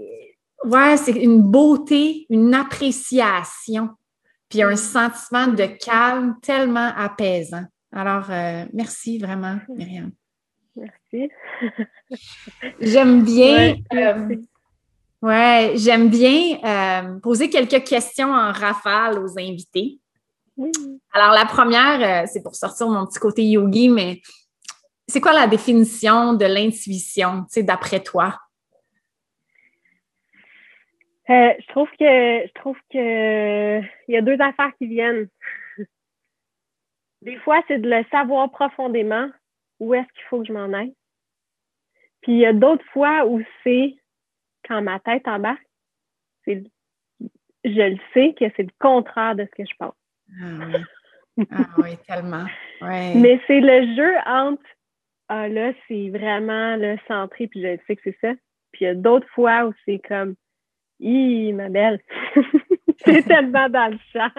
ouais, 0.66 0.98
c'est 0.98 1.12
une 1.12 1.42
beauté, 1.42 2.26
une 2.30 2.54
appréciation, 2.54 3.90
puis 4.50 4.62
un 4.62 4.76
sentiment 4.76 5.48
de 5.48 5.66
calme 5.66 6.38
tellement 6.42 6.92
apaisant. 6.96 7.66
Alors, 7.92 8.30
euh, 8.30 8.66
merci 8.74 9.18
vraiment, 9.18 9.58
Myriam. 9.70 10.12
Merci. 10.76 11.32
J'aime 12.80 13.24
bien. 13.24 13.76
Euh, 13.94 14.36
ouais, 15.22 15.74
j'aime 15.76 16.10
bien 16.10 16.58
euh, 16.64 17.20
poser 17.20 17.50
quelques 17.50 17.84
questions 17.84 18.32
en 18.32 18.52
rafale 18.52 19.20
aux 19.20 19.40
invités. 19.40 20.00
Alors, 21.14 21.34
la 21.34 21.46
première, 21.46 22.28
c'est 22.28 22.44
pour 22.44 22.56
sortir 22.56 22.88
mon 22.88 23.06
petit 23.06 23.20
côté 23.20 23.44
yogi, 23.44 23.90
mais 23.90 24.22
c'est 25.08 25.22
quoi 25.22 25.34
la 25.34 25.48
définition 25.48 26.34
de 26.34 26.46
l'intuition, 26.46 27.44
tu 27.44 27.48
sais, 27.50 27.64
d'après 27.64 28.02
toi? 28.02 28.38
je 31.30 31.68
trouve 31.68 31.90
que 31.92 32.48
je 32.48 32.54
trouve 32.56 32.78
que 32.92 33.80
il 33.80 34.14
y 34.14 34.18
a 34.18 34.22
deux 34.22 34.40
affaires 34.42 34.72
qui 34.78 34.88
viennent. 34.88 35.30
Des 37.22 37.38
fois, 37.38 37.62
c'est 37.68 37.80
de 37.80 37.90
le 37.90 38.04
savoir 38.12 38.50
profondément 38.50 39.30
où 39.80 39.94
est-ce 39.94 40.08
qu'il 40.14 40.24
faut 40.30 40.40
que 40.40 40.48
je 40.48 40.54
m'en 40.54 40.74
aille. 40.74 40.96
Puis 42.22 42.34
il 42.34 42.40
y 42.40 42.46
a 42.46 42.54
d'autres 42.54 42.86
fois 42.92 43.26
où 43.26 43.42
c'est 43.64 43.96
quand 44.70 44.82
ma 44.82 45.00
tête 45.00 45.28
embarque, 45.28 45.68
c'est 46.46 46.64
je 47.66 47.92
le 47.92 47.98
sais 48.14 48.34
que 48.40 48.46
c'est 48.56 48.64
le 48.64 48.72
contraire 48.80 49.36
de 49.36 49.44
ce 49.44 49.64
que 49.64 49.70
je 49.70 49.76
pense. 49.78 49.96
Ah 50.42 50.66
oui, 51.38 51.46
ah 51.52 51.66
oui 51.78 51.98
tellement. 52.08 52.46
Mais 52.82 53.42
c'est 53.48 53.60
le 53.60 53.96
jeu 53.96 54.16
entre 54.26 54.64
ah 55.28 55.48
là, 55.48 55.74
c'est 55.88 56.10
vraiment 56.10 56.76
le 56.76 56.98
centré, 57.08 57.48
puis 57.48 57.62
je 57.62 57.78
sais 57.86 57.96
que 57.96 58.02
c'est 58.04 58.18
ça. 58.20 58.34
Puis 58.72 58.82
il 58.82 58.84
y 58.86 58.88
a 58.88 58.96
d'autres 58.96 59.30
fois 59.36 59.66
où 59.66 59.74
c'est 59.86 60.02
comme 60.08 60.36
Hi, 61.00 61.54
ma 61.54 61.70
belle! 61.70 62.02
c'est 63.06 63.24
tellement 63.24 63.70
dans 63.70 63.92
le 63.92 64.00
champ. 64.12 64.30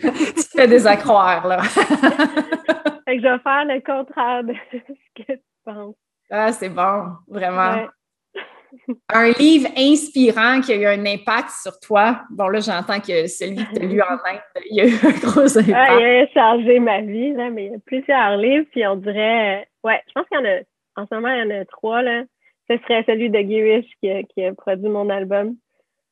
tu 0.00 0.42
fais 0.56 0.66
des 0.66 0.86
accroires, 0.86 1.46
là. 1.46 1.62
fait 1.62 3.16
que 3.16 3.22
je 3.22 3.28
vais 3.28 3.38
faire 3.38 3.64
le 3.66 3.80
contraire 3.80 4.44
de 4.44 4.54
ce 4.72 5.22
que 5.22 5.32
tu 5.32 5.42
penses. 5.64 5.94
Ah, 6.30 6.52
c'est 6.52 6.70
bon, 6.70 7.16
vraiment. 7.28 7.86
Un 9.08 9.30
livre 9.32 9.68
inspirant 9.76 10.60
qui 10.60 10.72
a 10.72 10.76
eu 10.76 10.86
un 10.86 11.04
impact 11.06 11.50
sur 11.50 11.78
toi. 11.80 12.22
Bon, 12.30 12.48
là, 12.48 12.60
j'entends 12.60 13.00
que 13.00 13.26
celui 13.26 13.56
que 13.56 13.74
tu 13.74 13.82
as 13.82 13.86
lu 13.86 14.02
en 14.02 14.12
Inde, 14.12 14.40
il 14.70 14.76
y 14.76 14.80
a 14.80 14.86
eu 14.86 14.94
un 14.94 15.18
gros 15.18 15.58
impact. 15.58 15.74
Ah, 15.74 15.98
il 16.00 16.04
a 16.04 16.26
changé 16.28 16.78
ma 16.78 17.00
vie, 17.00 17.32
là, 17.32 17.50
mais 17.50 17.66
il 17.66 17.72
y 17.72 17.74
a 17.74 17.78
plusieurs 17.84 18.36
livres, 18.36 18.66
puis 18.70 18.86
on 18.86 18.96
dirait, 18.96 19.66
ouais, 19.84 20.00
je 20.06 20.12
pense 20.14 20.26
qu'il 20.28 20.38
y 20.38 20.40
en 20.40 20.44
a, 20.44 20.60
en 21.02 21.06
ce 21.06 21.14
moment, 21.14 21.28
il 21.28 21.38
y 21.38 21.42
en 21.42 21.60
a 21.60 21.64
trois, 21.64 22.02
là. 22.02 22.24
Ce 22.70 22.76
serait 22.78 23.02
celui 23.04 23.30
de 23.30 23.38
Girish 23.38 23.86
qui 24.00 24.10
qui 24.32 24.44
a 24.44 24.54
produit 24.54 24.88
mon 24.88 25.10
album. 25.10 25.56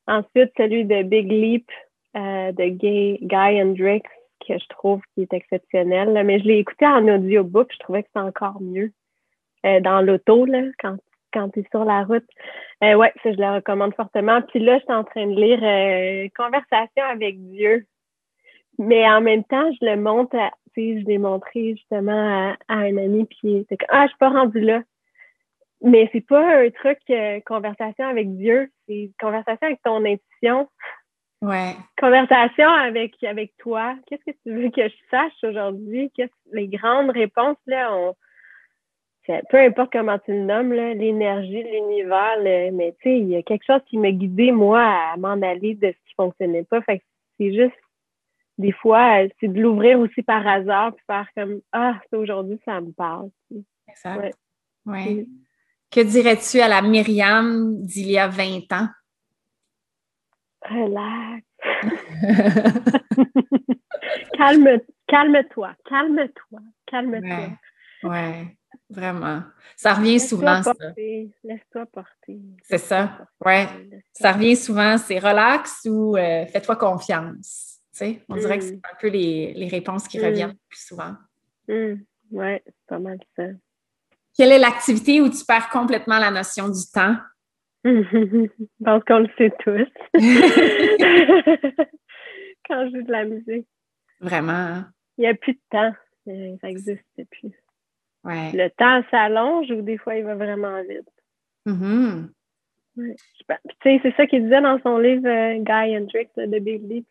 Ensuite, 0.07 0.51
celui 0.57 0.83
de 0.83 1.03
Big 1.03 1.31
Leap 1.31 1.69
euh, 2.17 2.51
de 2.51 2.65
Guy, 2.65 3.19
Guy 3.21 3.61
Hendricks, 3.61 4.07
que 4.45 4.57
je 4.57 4.67
trouve 4.69 5.01
qui 5.13 5.21
est 5.21 5.33
exceptionnel. 5.33 6.21
Mais 6.25 6.39
je 6.39 6.45
l'ai 6.45 6.57
écouté 6.57 6.85
en 6.85 7.07
audiobook, 7.07 7.71
je 7.71 7.79
trouvais 7.79 8.03
que 8.03 8.09
c'est 8.13 8.21
encore 8.21 8.59
mieux. 8.61 8.91
Euh, 9.65 9.79
dans 9.81 10.01
l'auto, 10.01 10.45
quand, 10.79 10.97
quand 11.33 11.49
tu 11.49 11.59
es 11.59 11.67
sur 11.71 11.85
la 11.85 12.03
route. 12.03 12.25
Euh, 12.83 12.95
ouais, 12.95 13.13
ça, 13.23 13.31
je 13.31 13.37
le 13.37 13.55
recommande 13.55 13.95
fortement. 13.95 14.41
Puis 14.41 14.59
là, 14.59 14.77
je 14.77 14.83
suis 14.83 14.93
en 14.93 15.03
train 15.03 15.27
de 15.27 15.39
lire 15.39 15.59
euh, 15.61 16.27
Conversation 16.35 17.03
avec 17.03 17.39
Dieu. 17.49 17.85
Mais 18.77 19.09
en 19.09 19.21
même 19.21 19.43
temps, 19.43 19.69
je 19.73 19.85
le 19.85 19.97
montre 19.97 20.37
à, 20.37 20.51
je 20.77 21.05
l'ai 21.05 21.17
montré 21.17 21.75
justement 21.75 22.55
à, 22.67 22.73
un 22.73 22.97
ami, 22.97 23.25
puis 23.25 23.65
c'est 23.69 23.77
ah, 23.89 24.05
je 24.05 24.09
suis 24.09 24.17
pas 24.17 24.29
rendue 24.29 24.61
là. 24.61 24.81
Mais 25.81 26.09
c'est 26.11 26.25
pas 26.25 26.61
un 26.61 26.69
truc 26.71 26.99
euh, 27.09 27.39
conversation 27.45 28.05
avec 28.05 28.35
Dieu, 28.35 28.69
c'est 28.87 29.11
conversation 29.19 29.67
avec 29.67 29.81
ton 29.81 30.03
intuition. 30.03 30.67
Ouais. 31.41 31.73
Conversation 31.97 32.69
avec, 32.69 33.23
avec 33.23 33.55
toi. 33.57 33.95
Qu'est-ce 34.05 34.31
que 34.31 34.37
tu 34.43 34.53
veux 34.53 34.69
que 34.71 34.89
je 34.89 34.95
sache 35.09 35.43
aujourd'hui? 35.43 36.11
Les 36.51 36.67
grandes 36.67 37.11
réponses, 37.11 37.57
là, 37.65 37.93
on, 37.93 38.13
peu 39.49 39.57
importe 39.57 39.91
comment 39.91 40.17
tu 40.19 40.31
le 40.31 40.45
nommes, 40.45 40.73
l'énergie, 40.73 41.63
l'univers, 41.63 42.37
mais 42.73 42.95
tu 43.01 43.09
sais, 43.09 43.19
il 43.19 43.29
y 43.29 43.35
a 43.35 43.43
quelque 43.43 43.65
chose 43.65 43.81
qui 43.87 43.97
m'a 43.97 44.11
guidé, 44.11 44.51
moi, 44.51 44.81
à 44.81 45.17
m'en 45.17 45.41
aller 45.41 45.75
de 45.75 45.87
ce 45.87 46.07
qui 46.07 46.15
fonctionnait 46.15 46.63
pas. 46.63 46.81
Fait 46.81 46.99
que 46.99 47.03
c'est 47.37 47.53
juste, 47.53 47.77
des 48.57 48.71
fois, 48.71 49.21
c'est 49.39 49.47
de 49.47 49.61
l'ouvrir 49.61 49.99
aussi 49.99 50.21
par 50.23 50.45
hasard, 50.47 50.93
puis 50.95 51.03
faire 51.05 51.27
comme, 51.35 51.61
ah, 51.71 51.99
aujourd'hui, 52.11 52.59
ça 52.65 52.81
me 52.81 52.91
parle. 52.91 53.29
Exact. 53.87 54.35
Ouais. 54.85 55.25
Que 55.91 56.01
dirais-tu 56.01 56.59
à 56.59 56.67
la 56.67 56.81
Myriam 56.81 57.83
d'il 57.83 58.11
y 58.11 58.17
a 58.17 58.27
20 58.27 58.71
ans? 58.71 58.87
Relax. 60.63 61.45
calme, 64.37 64.79
calme-toi, 65.07 65.75
calme-toi, 65.87 66.59
calme-toi. 66.87 67.57
Ouais, 68.03 68.55
vraiment. 68.89 69.43
Ça 69.75 69.93
revient 69.93 70.19
souvent, 70.19 70.61
ça. 70.63 70.73
Laisse-toi 70.97 71.85
porter. 71.85 72.39
C'est 72.63 72.77
ça, 72.77 73.27
ouais. 73.45 73.67
Ça 74.13 74.31
revient 74.31 74.55
souvent, 74.55 74.97
c'est 74.97 75.19
relax 75.19 75.81
ou 75.85 76.15
euh, 76.17 76.45
fais-toi 76.47 76.75
confiance. 76.75 77.79
Tu 77.93 77.99
sais, 77.99 78.21
on 78.29 78.35
dirait 78.35 78.57
que 78.59 78.63
c'est 78.63 78.75
mm. 78.75 78.81
un 78.91 78.95
peu 78.99 79.07
les, 79.07 79.67
réponses 79.69 80.07
qui 80.07 80.19
reviennent 80.19 80.49
le 80.49 80.59
plus 80.69 80.85
souvent. 80.85 81.15
Mm. 81.67 81.95
Ouais, 82.31 82.61
c'est 82.65 82.85
pas 82.87 82.99
mal 82.99 83.17
ça. 83.35 83.43
Quelle 84.35 84.51
est 84.51 84.59
l'activité 84.59 85.21
où 85.21 85.29
tu 85.29 85.43
perds 85.45 85.69
complètement 85.69 86.19
la 86.19 86.31
notion 86.31 86.69
du 86.69 86.81
temps? 86.93 87.15
Je 87.83 88.47
pense 88.83 89.03
qu'on 89.05 89.19
le 89.19 89.29
sait 89.37 89.51
tous. 89.59 89.87
Quand 92.67 92.87
je 92.87 92.97
joue 92.97 93.03
de 93.03 93.11
la 93.11 93.25
musique. 93.25 93.67
Vraiment. 94.19 94.51
Hein? 94.51 94.91
Il 95.17 95.21
n'y 95.21 95.27
a 95.27 95.33
plus 95.33 95.53
de 95.53 95.61
temps. 95.71 95.93
Euh, 96.27 96.55
ça 96.61 96.67
n'existe 96.67 97.03
plus. 97.31 97.51
Le 98.23 98.67
temps 98.69 99.03
s'allonge 99.11 99.69
ou 99.71 99.81
des 99.81 99.97
fois 99.97 100.15
il 100.15 100.23
va 100.23 100.35
vraiment 100.35 100.81
vite. 100.83 101.09
Mm-hmm. 101.67 102.29
C'est 103.83 104.13
ça 104.17 104.27
qu'il 104.27 104.43
disait 104.43 104.61
dans 104.61 104.79
son 104.81 104.97
livre 104.97 105.27
euh, 105.27 105.57
Guy 105.59 105.97
Hendricks 105.97 106.35
de 106.35 106.59
Big 106.59 106.83
Leap. 106.89 107.07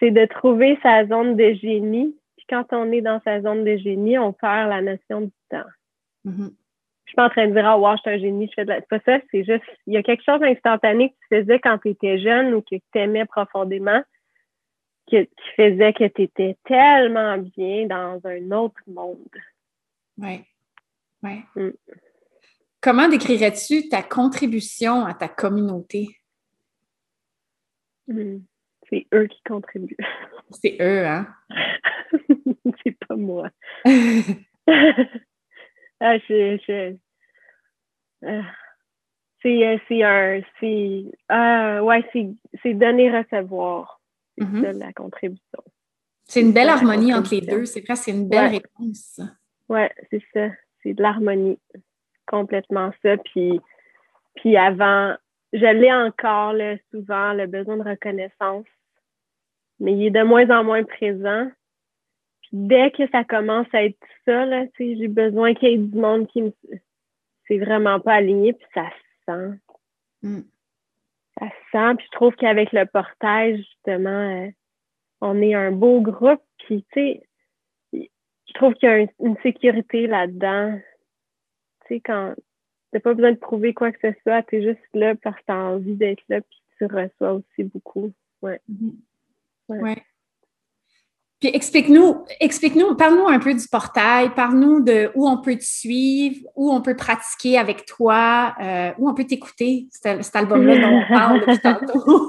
C'est 0.00 0.10
de 0.10 0.24
trouver 0.26 0.78
sa 0.82 1.06
zone 1.06 1.36
de 1.36 1.52
génie. 1.54 2.16
Puis 2.36 2.46
quand 2.48 2.64
on 2.72 2.90
est 2.92 3.00
dans 3.00 3.20
sa 3.24 3.42
zone 3.42 3.64
de 3.64 3.76
génie, 3.76 4.18
on 4.18 4.32
perd 4.32 4.70
la 4.70 4.80
notion 4.80 5.22
du 5.22 5.32
temps. 5.50 5.68
Mm-hmm. 6.24 6.50
Je 7.04 7.10
suis 7.10 7.16
pas 7.16 7.26
en 7.26 7.30
train 7.30 7.48
de 7.48 7.52
dire, 7.52 7.64
oh, 7.74 7.80
wow, 7.80 7.96
je 7.96 8.02
suis 8.02 8.10
un 8.10 8.18
génie, 8.18 8.48
je 8.48 8.52
fais 8.54 8.64
de 8.64 8.70
la. 8.70 8.80
C'est 8.80 8.88
pas 8.88 9.00
ça, 9.00 9.18
c'est 9.30 9.44
juste, 9.44 9.64
il 9.86 9.94
y 9.94 9.96
a 9.96 10.02
quelque 10.02 10.22
chose 10.24 10.40
d'instantané 10.40 11.10
que 11.10 11.14
tu 11.14 11.40
faisais 11.40 11.58
quand 11.58 11.78
tu 11.78 11.88
étais 11.88 12.18
jeune 12.18 12.54
ou 12.54 12.60
que 12.60 12.76
tu 12.76 12.98
aimais 12.98 13.24
profondément 13.24 14.02
qui 15.08 15.28
faisait 15.56 15.92
que 15.92 16.06
tu 16.08 16.22
étais 16.22 16.56
tellement 16.64 17.38
bien 17.38 17.86
dans 17.86 18.20
un 18.24 18.50
autre 18.52 18.80
monde. 18.86 19.16
Oui. 20.18 20.44
Ouais. 21.22 21.44
Mm. 21.56 21.70
Comment 22.80 23.08
décrirais-tu 23.08 23.88
ta 23.88 24.02
contribution 24.02 25.04
à 25.04 25.14
ta 25.14 25.28
communauté? 25.28 26.08
Mm. 28.06 28.38
C'est 28.88 29.06
eux 29.14 29.26
qui 29.26 29.42
contribuent. 29.42 29.96
C'est 30.50 30.78
eux, 30.80 31.06
hein? 31.06 31.26
c'est 32.84 32.96
pas 33.06 33.16
moi. 33.16 33.50
Ah, 36.00 36.16
je, 36.16 36.56
c'est, 36.64 36.96
euh, 38.24 38.42
c'est 39.42 40.04
un. 40.04 40.40
C'est, 40.60 41.80
ouais, 41.80 42.08
c'est, 42.12 42.28
c'est 42.62 42.74
donner-recevoir. 42.74 44.00
C'est 44.38 44.44
mm-hmm. 44.44 44.78
la 44.78 44.92
contribution. 44.92 45.64
C'est 46.24 46.40
une 46.40 46.52
belle 46.52 46.68
harmonie 46.68 47.12
entre 47.12 47.34
les 47.34 47.40
deux. 47.40 47.64
C'est 47.64 47.82
presque 47.82 48.06
une 48.06 48.28
belle 48.28 48.52
réponse. 48.52 49.20
Ouais, 49.68 49.90
c'est 50.10 50.22
ça. 50.32 50.48
C'est 50.82 50.94
de 50.94 51.02
l'harmonie. 51.02 51.58
Complètement 52.26 52.92
ça. 53.02 53.16
Puis, 53.18 53.60
puis 54.36 54.56
avant, 54.56 55.14
je 55.52 55.66
l'ai 55.66 55.92
encore 55.92 56.52
là, 56.52 56.76
souvent, 56.90 57.32
le 57.32 57.46
besoin 57.46 57.76
de 57.76 57.88
reconnaissance. 57.88 58.66
Mais 59.80 59.92
il 59.92 60.06
est 60.06 60.10
de 60.10 60.22
moins 60.22 60.48
en 60.50 60.64
moins 60.64 60.84
présent 60.84 61.48
dès 62.52 62.90
que 62.90 63.08
ça 63.10 63.24
commence 63.24 63.66
à 63.72 63.84
être 63.84 63.98
ça, 64.24 64.44
là, 64.46 64.64
j'ai 64.78 65.08
besoin 65.08 65.54
qu'il 65.54 65.68
y 65.68 65.74
ait 65.74 65.78
du 65.78 65.98
monde 65.98 66.26
qui 66.28 66.42
me. 66.42 66.52
C'est 67.46 67.58
vraiment 67.58 67.98
pas 68.00 68.14
aligné, 68.14 68.52
puis 68.52 68.66
ça 68.74 68.84
se 68.90 69.32
sent. 69.32 69.58
Mm. 70.22 70.40
Ça 71.38 71.46
se 71.46 71.70
sent, 71.72 71.94
puis 71.96 72.06
je 72.06 72.16
trouve 72.16 72.34
qu'avec 72.34 72.72
le 72.72 72.84
portage, 72.86 73.58
justement, 73.58 74.10
euh, 74.44 74.50
on 75.20 75.40
est 75.40 75.54
un 75.54 75.70
beau 75.70 76.00
groupe, 76.00 76.42
puis 76.58 76.84
tu 76.92 77.00
sais, 77.00 77.22
je 78.48 78.54
trouve 78.54 78.74
qu'il 78.74 78.88
y 78.88 78.92
a 78.92 79.06
une 79.20 79.36
sécurité 79.42 80.06
là-dedans. 80.06 80.78
Tu 81.86 81.94
sais, 81.94 82.00
quand 82.00 82.34
t'as 82.92 83.00
pas 83.00 83.14
besoin 83.14 83.32
de 83.32 83.38
prouver 83.38 83.74
quoi 83.74 83.92
que 83.92 83.98
ce 84.02 84.18
soit, 84.22 84.42
t'es 84.42 84.62
juste 84.62 84.80
là 84.94 85.14
parce 85.22 85.36
que 85.36 85.42
t'as 85.46 85.54
envie 85.54 85.94
d'être 85.94 86.22
là, 86.28 86.40
puis 86.40 86.62
tu 86.78 86.86
reçois 86.86 87.34
aussi 87.34 87.64
beaucoup. 87.64 88.12
Ouais. 88.42 88.60
Mm-hmm. 88.70 89.80
Ouais. 89.80 90.02
Puis 91.40 91.50
explique-nous, 91.54 92.24
explique-nous, 92.40 92.96
parle-nous 92.96 93.28
un 93.28 93.38
peu 93.38 93.54
du 93.54 93.68
portail, 93.70 94.34
parle-nous 94.34 94.82
de 94.82 95.12
où 95.14 95.28
on 95.28 95.40
peut 95.40 95.54
te 95.54 95.64
suivre, 95.64 96.48
où 96.56 96.72
on 96.72 96.82
peut 96.82 96.96
pratiquer 96.96 97.58
avec 97.58 97.84
toi, 97.84 98.56
euh, 98.60 98.90
où 98.98 99.08
on 99.08 99.14
peut 99.14 99.24
t'écouter, 99.24 99.86
cet, 99.90 100.34
album-là 100.34 100.78
dont 100.80 100.96
on 100.96 101.14
parle 101.14 101.40
depuis 101.40 101.58
tantôt. 101.62 102.28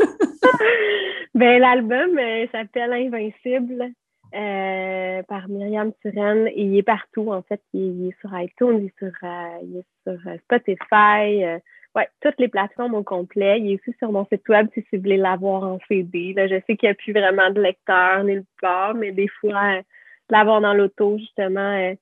ben, 1.34 1.60
l'album 1.60 2.19
euh, 2.19 2.45
s'appelle 2.51 2.93
Invincible 2.93 3.93
euh, 4.35 5.23
par 5.23 5.49
Myriam 5.49 5.91
Turenne 6.01 6.49
il 6.55 6.77
est 6.77 6.83
partout, 6.83 7.31
en 7.31 7.41
fait. 7.41 7.61
Il, 7.73 8.07
est 8.07 8.19
sur 8.21 8.37
iTunes, 8.39 8.79
il 8.79 8.85
est 8.85 8.99
sur, 8.99 9.13
est 9.23 9.85
sur 10.03 10.39
Spotify, 10.43 11.59
ouais, 11.95 12.07
toutes 12.21 12.39
les 12.39 12.47
plateformes 12.47 12.95
au 12.95 13.03
complet. 13.03 13.59
Il 13.59 13.71
est 13.71 13.75
aussi 13.75 13.97
sur 13.97 14.11
mon 14.11 14.25
site 14.25 14.47
web 14.49 14.67
si 14.73 14.83
vous 14.93 14.99
voulez 14.99 15.17
l'avoir 15.17 15.63
en 15.63 15.79
CD. 15.87 16.33
Là, 16.33 16.47
je 16.47 16.55
sais 16.65 16.77
qu'il 16.77 16.87
n'y 16.87 16.91
a 16.91 16.95
plus 16.95 17.13
vraiment 17.13 17.49
de 17.49 17.61
lecteur 17.61 18.23
nulle 18.23 18.45
part, 18.61 18.93
mais 18.93 19.11
des 19.11 19.27
fois, 19.27 19.77
euh, 19.77 19.81
l'avoir 20.29 20.61
dans 20.61 20.73
l'auto, 20.73 21.17
justement. 21.17 21.77
Euh, 21.77 21.95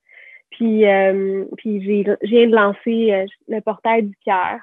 puis, 0.50 0.86
euh, 0.88 1.46
puis 1.58 1.82
j'ai, 1.84 2.48
de 2.48 2.56
lancer 2.56 3.26
le 3.48 3.60
portail 3.62 4.04
du 4.04 4.16
cœur. 4.26 4.60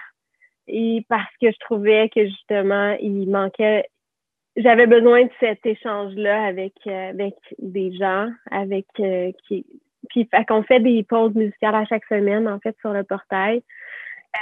Et 0.67 1.05
parce 1.11 1.31
que 1.43 1.51
je 1.51 1.59
trouvais 1.61 2.09
que 2.09 2.25
justement, 2.25 2.97
il 3.01 3.29
manquait 3.29 3.85
j'avais 4.57 4.87
besoin 4.87 5.25
de 5.25 5.31
cet 5.41 5.65
échange-là 5.67 6.45
avec, 6.45 6.75
avec 6.87 7.35
des 7.59 7.93
gens, 7.95 8.29
avec 8.51 8.87
qui. 9.47 9.67
Puis 10.11 10.29
qu'on 10.47 10.63
fait 10.63 10.81
des 10.81 11.03
pauses 11.03 11.35
musicales 11.35 11.75
à 11.75 11.87
chaque 11.87 12.05
semaine, 12.05 12.47
en 12.47 12.61
fait, 12.61 12.77
sur 12.81 12.93
le 12.93 13.05
portail. 13.05 13.63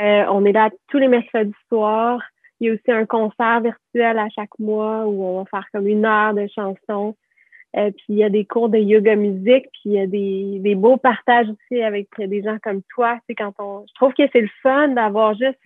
Euh, 0.00 0.24
on 0.28 0.44
est 0.44 0.52
là 0.52 0.70
tous 0.88 0.98
les 0.98 1.08
mercredis 1.08 1.54
soirs. 1.68 2.20
Il 2.60 2.66
y 2.66 2.70
a 2.70 2.74
aussi 2.74 2.90
un 2.90 3.06
concert 3.06 3.60
virtuel 3.60 4.18
à 4.18 4.28
chaque 4.30 4.58
mois 4.58 5.06
où 5.06 5.24
on 5.24 5.38
va 5.42 5.44
faire 5.46 5.66
comme 5.72 5.86
une 5.86 6.04
heure 6.04 6.34
de 6.34 6.46
chansons. 6.48 7.16
Euh, 7.76 7.90
puis 7.90 8.04
il 8.10 8.16
y 8.16 8.24
a 8.24 8.28
des 8.28 8.44
cours 8.44 8.68
de 8.68 8.78
yoga 8.78 9.16
musique, 9.16 9.66
puis 9.72 9.82
il 9.86 9.92
y 9.92 10.00
a 10.00 10.06
des, 10.06 10.58
des 10.60 10.74
beaux 10.74 10.98
partages 10.98 11.46
aussi 11.48 11.82
avec 11.82 12.08
des 12.18 12.42
gens 12.42 12.58
comme 12.62 12.82
toi. 12.94 13.18
C'est 13.26 13.34
quand 13.34 13.54
on, 13.58 13.84
je 13.88 13.94
trouve 13.94 14.12
que 14.12 14.24
c'est 14.32 14.42
le 14.42 14.50
fun 14.62 14.88
d'avoir 14.88 15.34
juste 15.34 15.58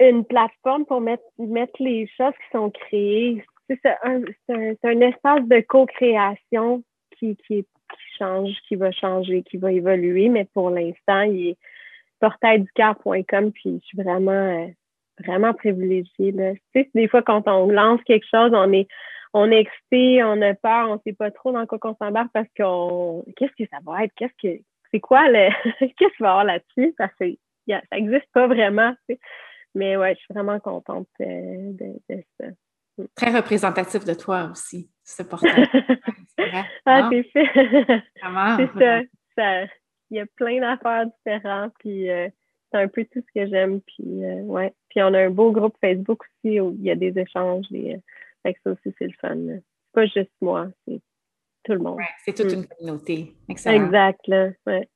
une 0.00 0.24
plateforme 0.24 0.84
pour 0.86 1.00
mettre, 1.00 1.24
mettre 1.38 1.74
les 1.80 2.08
choses 2.16 2.32
qui 2.32 2.50
sont 2.52 2.70
créées. 2.70 3.44
C'est 3.68 3.80
un, 4.02 4.20
un, 4.50 4.74
un, 4.82 5.00
espace 5.00 5.42
de 5.46 5.60
co-création 5.60 6.82
qui, 7.18 7.36
qui, 7.36 7.62
qui 7.64 8.16
change, 8.18 8.52
qui 8.68 8.76
va 8.76 8.90
changer, 8.92 9.42
qui 9.42 9.56
va 9.56 9.72
évoluer, 9.72 10.28
mais 10.28 10.44
pour 10.52 10.70
l'instant, 10.70 11.22
il 11.22 11.50
est, 11.50 11.56
portailducœur.com, 12.24 13.52
puis 13.52 13.80
je 13.82 13.86
suis 13.86 14.02
vraiment, 14.02 14.32
euh, 14.32 14.66
vraiment 15.24 15.52
privilégiée. 15.52 16.32
Là. 16.32 16.54
Tu 16.54 16.60
sais, 16.74 16.90
des 16.94 17.08
fois, 17.08 17.22
quand 17.22 17.46
on 17.48 17.68
lance 17.68 18.00
quelque 18.04 18.26
chose, 18.26 18.52
on 18.54 18.72
est, 18.72 18.88
on 19.34 19.50
est 19.50 19.60
excité, 19.60 20.22
on 20.24 20.40
a 20.40 20.54
peur, 20.54 20.88
on 20.90 20.94
ne 20.94 21.00
sait 21.04 21.12
pas 21.12 21.30
trop 21.30 21.52
dans 21.52 21.66
quoi 21.66 21.78
qu'on 21.78 21.96
s'embarque 21.96 22.30
parce 22.32 22.48
qu'on. 22.56 23.24
Qu'est-ce 23.36 23.52
que 23.62 23.68
ça 23.70 23.78
va 23.84 24.04
être? 24.04 24.12
Qu'est-ce 24.16 24.32
que. 24.40 24.62
C'est 24.90 25.00
quoi 25.00 25.28
le. 25.28 25.50
Qu'est-ce 25.80 25.94
qu'il 25.96 26.08
va 26.20 26.26
y 26.26 26.30
avoir 26.30 26.44
là-dessus? 26.44 26.94
Parce 26.96 27.14
que 27.20 27.26
ça 27.68 27.80
n'existe 27.92 28.30
pas 28.32 28.46
vraiment. 28.46 28.92
Tu 29.08 29.14
sais. 29.14 29.20
Mais 29.74 29.96
ouais, 29.96 30.14
je 30.14 30.20
suis 30.20 30.34
vraiment 30.34 30.60
contente 30.60 31.08
euh, 31.20 31.72
de, 31.72 32.22
ça. 32.38 32.46
Mm. 32.98 33.04
Très 33.16 33.36
représentatif 33.36 34.04
de 34.04 34.14
toi 34.14 34.50
aussi, 34.50 34.90
ce 35.02 35.22
portail. 35.22 35.68
ah, 36.86 37.08
c'est 37.10 37.22
fait. 37.24 37.48
c'est 38.56 38.78
ça. 38.78 39.00
ça 39.36 39.66
il 40.10 40.18
y 40.18 40.20
a 40.20 40.26
plein 40.36 40.60
d'affaires 40.60 41.06
différentes, 41.06 41.72
puis 41.80 42.10
euh, 42.10 42.28
c'est 42.70 42.78
un 42.78 42.88
peu 42.88 43.04
tout 43.04 43.20
ce 43.20 43.40
que 43.40 43.46
j'aime. 43.48 43.80
Puis, 43.80 44.24
euh, 44.24 44.42
ouais. 44.42 44.72
puis 44.88 45.02
on 45.02 45.12
a 45.12 45.20
un 45.20 45.30
beau 45.30 45.50
groupe 45.50 45.76
Facebook 45.80 46.22
aussi 46.22 46.60
où 46.60 46.72
il 46.78 46.84
y 46.84 46.90
a 46.90 46.94
des 46.94 47.18
échanges. 47.18 47.66
Et, 47.72 47.94
euh, 47.94 48.52
ça 48.62 48.70
aussi, 48.70 48.94
c'est 48.98 49.06
le 49.06 49.14
fun. 49.20 49.36
C'est 49.46 49.62
pas 49.92 50.06
juste 50.06 50.32
moi, 50.40 50.68
c'est 50.86 51.00
tout 51.64 51.72
le 51.72 51.78
monde. 51.78 51.98
c'est 52.24 52.34
toute 52.34 52.52
mm. 52.52 52.58
une 52.58 52.66
communauté. 52.66 53.32
Excellent. 53.48 53.86
Exact, 53.86 54.20
là. 54.28 54.50
Ouais. 54.66 54.88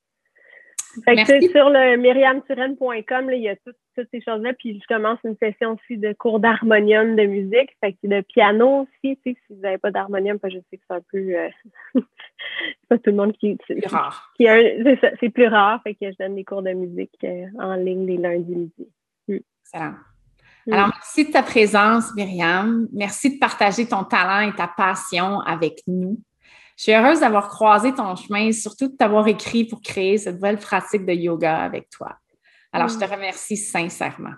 Fait 1.04 1.16
que 1.16 1.48
sur 1.50 1.70
le 1.70 1.96
myriamturenne.com, 1.96 3.30
il 3.32 3.42
y 3.42 3.48
a 3.48 3.56
toutes, 3.56 3.76
ces 4.10 4.20
choses-là. 4.20 4.52
Puis 4.54 4.80
je 4.80 4.94
commence 4.94 5.18
une 5.24 5.36
session 5.36 5.74
aussi 5.74 5.98
de 5.98 6.12
cours 6.12 6.40
d'harmonium 6.40 7.16
de 7.16 7.24
musique. 7.24 7.70
Fait 7.80 7.92
que 7.92 8.06
de 8.06 8.20
piano 8.20 8.82
aussi, 8.82 9.18
si 9.22 9.36
vous 9.50 9.60
n'avez 9.60 9.78
pas 9.78 9.90
d'harmonium, 9.90 10.38
je 10.44 10.58
sais 10.70 10.76
que 10.76 10.82
c'est 10.88 10.94
un 10.94 11.02
peu 11.10 11.18
euh, 11.18 11.48
c'est 11.94 12.88
pas 12.88 12.98
tout 12.98 13.10
le 13.10 13.16
monde 13.16 13.32
qui. 13.32 13.56
C'est 13.66 13.76
plus 13.76 13.88
rare. 13.88 14.32
c'est 14.38 15.30
plus 15.30 15.48
rare. 15.48 15.82
Fait 15.82 15.94
que 15.94 16.10
je 16.10 16.16
donne 16.18 16.34
des 16.34 16.44
cours 16.44 16.62
de 16.62 16.72
musique 16.72 17.16
euh, 17.24 17.46
en 17.58 17.74
ligne 17.74 18.06
les 18.06 18.16
lundis 18.16 18.54
midi. 18.54 18.88
Mm. 19.28 19.36
Excellent. 19.62 19.94
Mm. 20.66 20.72
Alors, 20.72 20.88
merci 20.88 21.26
de 21.26 21.32
ta 21.32 21.42
présence, 21.42 22.14
Myriam. 22.14 22.88
Merci 22.92 23.34
de 23.34 23.38
partager 23.38 23.86
ton 23.86 24.04
talent 24.04 24.48
et 24.50 24.54
ta 24.54 24.68
passion 24.68 25.40
avec 25.40 25.80
nous. 25.86 26.18
Je 26.76 26.84
suis 26.84 26.92
heureuse 26.92 27.20
d'avoir 27.20 27.48
croisé 27.48 27.92
ton 27.92 28.14
chemin, 28.14 28.52
surtout 28.52 28.86
de 28.86 28.96
t'avoir 28.96 29.26
écrit 29.26 29.64
pour 29.64 29.82
créer 29.82 30.16
cette 30.16 30.36
nouvelle 30.36 30.58
pratique 30.58 31.04
de 31.04 31.12
yoga 31.12 31.56
avec 31.56 31.90
toi. 31.90 32.16
Alors, 32.72 32.88
je 32.88 32.98
te 32.98 33.04
mm. 33.04 33.12
remercie 33.12 33.56
sincèrement. 33.56 34.34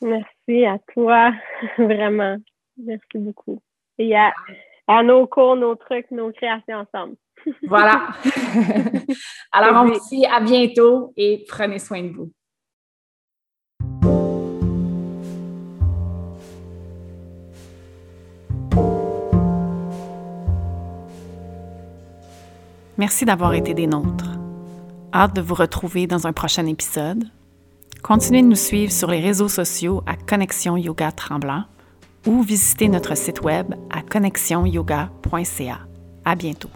Merci 0.00 0.64
à 0.64 0.78
toi, 0.94 1.32
vraiment. 1.78 2.36
Merci 2.76 3.16
beaucoup. 3.18 3.60
Et 3.98 4.16
à, 4.16 4.32
nos 5.02 5.26
cours, 5.26 5.56
nos 5.56 5.74
trucs, 5.74 6.10
nos 6.10 6.32
créations 6.32 6.86
ensemble. 6.92 7.16
Voilà. 7.68 8.08
Alors, 9.52 9.84
on 9.84 9.86
vous 9.86 10.00
dit 10.10 10.26
à 10.26 10.40
bientôt 10.40 11.12
et 11.16 11.44
prenez 11.48 11.78
soin 11.78 12.02
de 12.02 12.08
vous. 12.08 12.32
Merci 22.96 23.24
d'avoir 23.24 23.54
été 23.54 23.74
des 23.74 23.86
nôtres. 23.86 24.36
Hâte 25.14 25.34
de 25.36 25.40
vous 25.40 25.54
retrouver 25.54 26.08
dans 26.08 26.26
un 26.26 26.32
prochain 26.32 26.66
épisode. 26.66 27.30
Continuez 28.08 28.40
de 28.40 28.46
nous 28.46 28.54
suivre 28.54 28.90
sur 28.90 29.10
les 29.10 29.20
réseaux 29.20 29.50
sociaux 29.50 30.02
à 30.06 30.16
Connexion 30.16 30.78
Yoga 30.78 31.12
Tremblant 31.12 31.64
ou 32.26 32.42
visitez 32.42 32.88
notre 32.88 33.14
site 33.14 33.42
web 33.42 33.74
à 33.90 34.00
connexionyoga.ca. 34.00 35.80
À 36.24 36.34
bientôt. 36.34 36.70